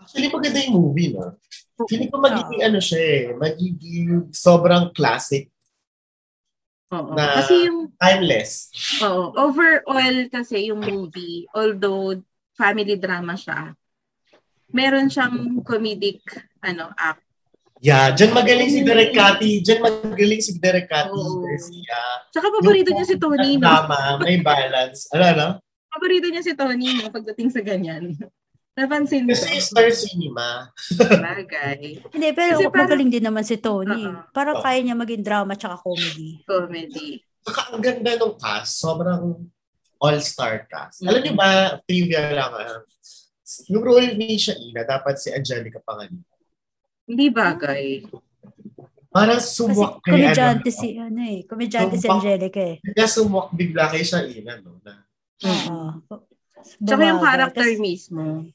[0.00, 1.38] Actually, maganda yung movie, no?
[1.86, 5.46] Feeling ko magiging ano siya eh, magiging sobrang classic,
[6.90, 7.14] Oo.
[7.14, 8.74] Na- Kasi yung, timeless.
[8.98, 12.18] oo, overall kasi yung movie, although
[12.58, 13.78] family drama siya,
[14.70, 16.22] meron siyang comedic,
[16.62, 17.22] ano, act.
[17.80, 19.64] Yeah, dyan magaling si Derek Cathy.
[19.64, 21.40] Dyan magaling si Derek Cathy Oo.
[21.40, 22.00] Garcia.
[22.28, 23.64] Tsaka paborito niya si Tony, no?
[23.64, 25.08] Tama, may balance.
[25.16, 25.46] Ano, ano?
[25.88, 27.08] Paborito niya si Tony, no?
[27.08, 28.20] Pagdating sa ganyan.
[28.76, 29.32] Napansin ko.
[29.32, 30.68] Kasi Star Cinema.
[31.00, 32.04] Bagay.
[32.12, 34.04] Hindi, pero Kasi parang- magaling din naman si Tony.
[34.06, 34.28] Oo.
[34.30, 36.44] Parang kaya niya maging drama tsaka comedy.
[36.44, 37.24] Comedy.
[37.48, 38.76] Saka ang ganda ng cast.
[38.76, 39.40] Sobrang
[39.96, 41.00] all-star cast.
[41.00, 42.84] Alam niyo ba, trivia lang, ah,
[43.70, 46.26] yung role ni Shaina, dapat si Angelica Panganiban.
[47.10, 47.84] Hindi bagay.
[49.10, 52.06] Kasi sumwak kay komedyante ano, si, ano eh, komedyante si.
[52.06, 52.76] Angelica eh.
[52.78, 54.78] Kaya sumwak bigla kay Shaina, no?
[54.86, 55.02] Na,
[55.42, 55.98] Oo.
[56.78, 58.46] Tsaka yung character Tas- mismo.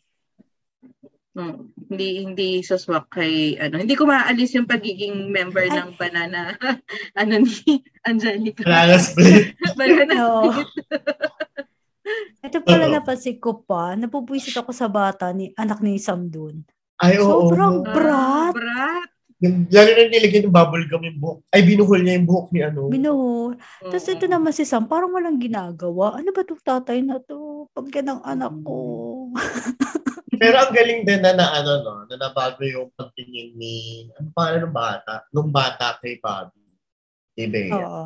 [1.36, 1.68] Hmm.
[1.92, 3.84] Hindi hindi saswak kay ano.
[3.84, 5.84] Hindi ko maalis yung pagiging member Ay.
[5.84, 6.56] ng banana
[7.20, 8.64] ano ni Angelica.
[8.64, 9.52] Banana split.
[9.80, 10.70] banana split.
[12.42, 12.94] Ito pala Oo.
[12.94, 16.62] napansin ko pa, napupwisit ako sa bata ni anak ni Sam dun.
[17.02, 17.50] Ay, oo.
[17.50, 18.54] Sobrang Ah, brat.
[18.54, 19.10] brat.
[19.44, 21.40] Yung- Lalo na nilagyan ng bubble gum yung buhok.
[21.52, 22.88] Ay, binuhol niya yung buhok ni ano.
[22.88, 23.60] Binuhol.
[23.84, 24.14] Tapos Oo.
[24.16, 26.16] ito naman si Sam, parang walang ginagawa.
[26.16, 27.68] Ano ba itong tatay na to?
[27.76, 28.78] Pag yan ang anak ko.
[30.42, 34.56] Pero ang galing din na, na ano, no, na nabago yung pagtingin ni, ano pa
[34.56, 35.28] ng bata?
[35.32, 36.64] Nung bata kay Bobby.
[37.36, 37.76] Kay Bea.
[37.76, 38.04] Oo.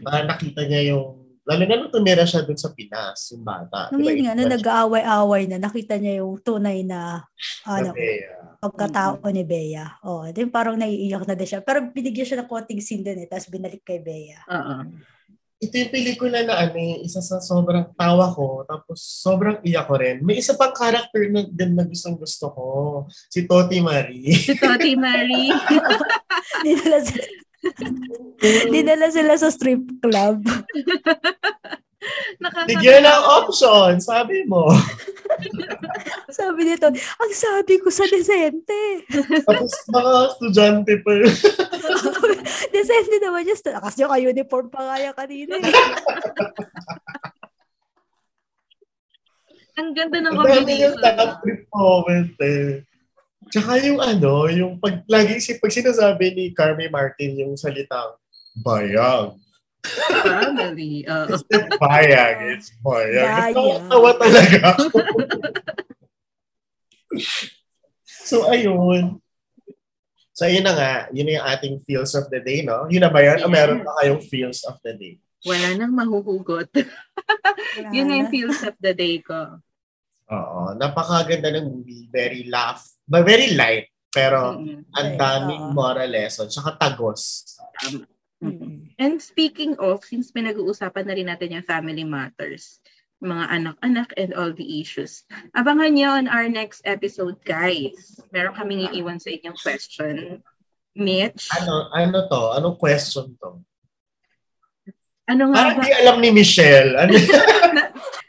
[0.00, 3.94] Parang nakita niya yung, lalo na nung tumira siya dun sa Pinas, yung bata.
[3.94, 7.22] Nung Diba, yun nga, na nag-aaway-away na, nakita niya yung tunay na
[7.62, 8.58] ano, Bea.
[8.58, 10.02] pagkatao ni Bea.
[10.02, 11.62] Oh, din parang naiiyak na din siya.
[11.62, 14.42] Pero binigyan siya ng konting scene din eh, tapos binalik kay Bea.
[14.42, 14.90] Oo.
[15.56, 19.94] Ito yung pelikula na ano, eh, isa sa sobrang tawa ko, tapos sobrang iyak ko
[19.96, 20.20] rin.
[20.20, 22.66] May isa pang character na din na gustong gusto ko.
[23.30, 24.34] Si Toti Marie.
[24.34, 25.54] Si Toti Marie.
[27.74, 30.40] dinala sila, dinala sila sa strip club.
[32.42, 32.70] Nakakatawa.
[32.70, 34.70] Bigyan ng option, sabi mo.
[36.32, 39.04] Sabi nito, ang sabi ko sa desente.
[39.48, 41.34] Tapos mga estudyante pa yun.
[42.72, 45.72] desente naman yung Kasi yung ka-uniform pa nga yan kanina eh.
[49.76, 51.16] Ang ganda ng Ang dami yung combination.
[51.20, 52.85] top trip moment eh.
[53.50, 58.18] Tsaka yung ano, yung pag, lagi si, pag sinasabi ni Carmi Martin yung salitang
[58.58, 59.38] bayag.
[59.86, 61.06] Family.
[61.06, 61.38] Oo.
[61.78, 62.36] Bayag.
[62.58, 63.54] It's bayag.
[63.54, 63.86] Bayag.
[63.86, 64.98] Tawa talaga ako.
[68.28, 69.22] so, ayun.
[70.34, 70.92] So, ayun na nga.
[71.14, 72.90] Yun na yung ating feels of the day, no?
[72.90, 73.46] Yun na ba yan?
[73.46, 75.14] O meron pa kayong feels of the day?
[75.46, 76.66] Wala nang mahuhugot.
[77.94, 79.62] Yun na yung feels of the day ko.
[80.34, 80.74] Oo.
[80.74, 82.10] Napakaganda ng movie.
[82.10, 82.82] Very laugh.
[83.06, 83.88] But very light.
[84.10, 84.82] Pero Mm-mm.
[84.92, 86.48] ang daming moral lesson.
[86.48, 87.54] Tsaka tagos.
[88.40, 88.92] Mm.
[88.96, 92.80] And speaking of, since pinag-uusapan na rin natin yung family matters,
[93.16, 95.24] mga anak-anak and all the issues.
[95.52, 98.16] Abangan nyo on our next episode, guys.
[98.28, 100.40] Meron kaming iiwan sa inyong question.
[100.92, 102.42] Mitch, Ano, ano to?
[102.56, 103.60] Anong question to?
[105.26, 105.84] ano nga Parang ba?
[105.84, 106.92] di alam ni Michelle.
[106.96, 107.12] Ano?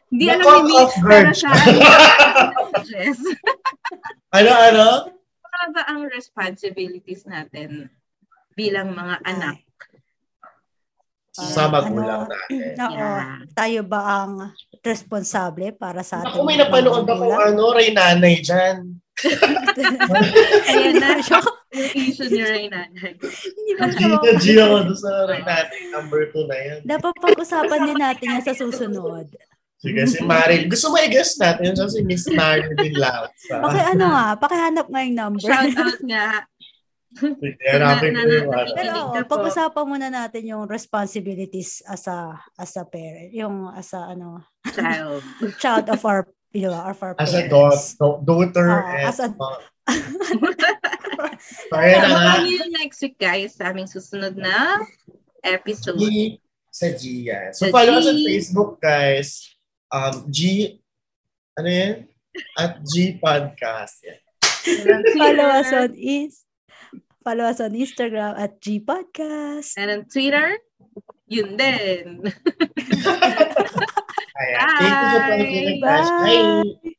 [0.07, 1.51] Di alam ni Mitch, pero siya.
[4.30, 4.88] Ano, ano?
[5.47, 7.89] Ano ba ang responsibilities natin
[8.53, 9.57] bilang mga anak?
[11.32, 12.73] Sa Ah, magulang ano, natin.
[12.75, 12.97] Oo.
[12.97, 13.45] Yeah.
[13.53, 14.34] Tayo ba ang
[14.82, 18.97] responsable para sa ating Ako may napanood ako ano, Ray Nanay dyan.
[20.65, 21.17] Ayan na.
[21.25, 22.89] Siya- Yung issue ni Reyna.
[22.89, 25.82] Hindi ba G siya na G ako doon sa Ray Nanay.
[25.93, 26.80] Number 2 na yan.
[26.82, 29.28] Dapat pag-usapan din natin yan sa susunod.
[29.78, 30.65] Sige, si Maril.
[30.65, 33.30] Gusto mo i-guess natin siya si Miss Maril din lang.
[33.45, 35.45] Paki ano nga, pakihanap nga yung number.
[35.45, 36.28] Shout out nga.
[37.17, 38.73] Sige, hanapin ko yung ano.
[38.73, 44.17] Pero oo, pag-usapan muna natin yung responsibilities as a as a parent, yung as a
[44.17, 45.21] ano, Child.
[45.61, 47.93] child of our you know, of our As a parents.
[48.01, 49.57] daugh- daughter Oo, and as a- uh,
[51.69, 52.17] so, ayan na nga.
[52.34, 54.82] Abangan nyo next week guys sa aming susunod na
[55.45, 56.01] episode.
[56.69, 57.53] Sa G yan.
[57.53, 59.57] So, Sa follow us on Facebook, guys.
[59.91, 60.67] Um, G,
[61.55, 62.07] ano yan?
[62.59, 64.03] At G Podcast.
[64.03, 64.19] Yan.
[65.15, 66.43] Follow us on is
[67.23, 69.73] follow us on Instagram at G Podcast.
[69.79, 70.59] And on Twitter,
[71.27, 72.23] yun din.
[74.38, 74.69] Ayan.
[74.79, 76.09] Thank you guys.
[76.09, 76.63] Bye.
[76.83, 76.93] Bye!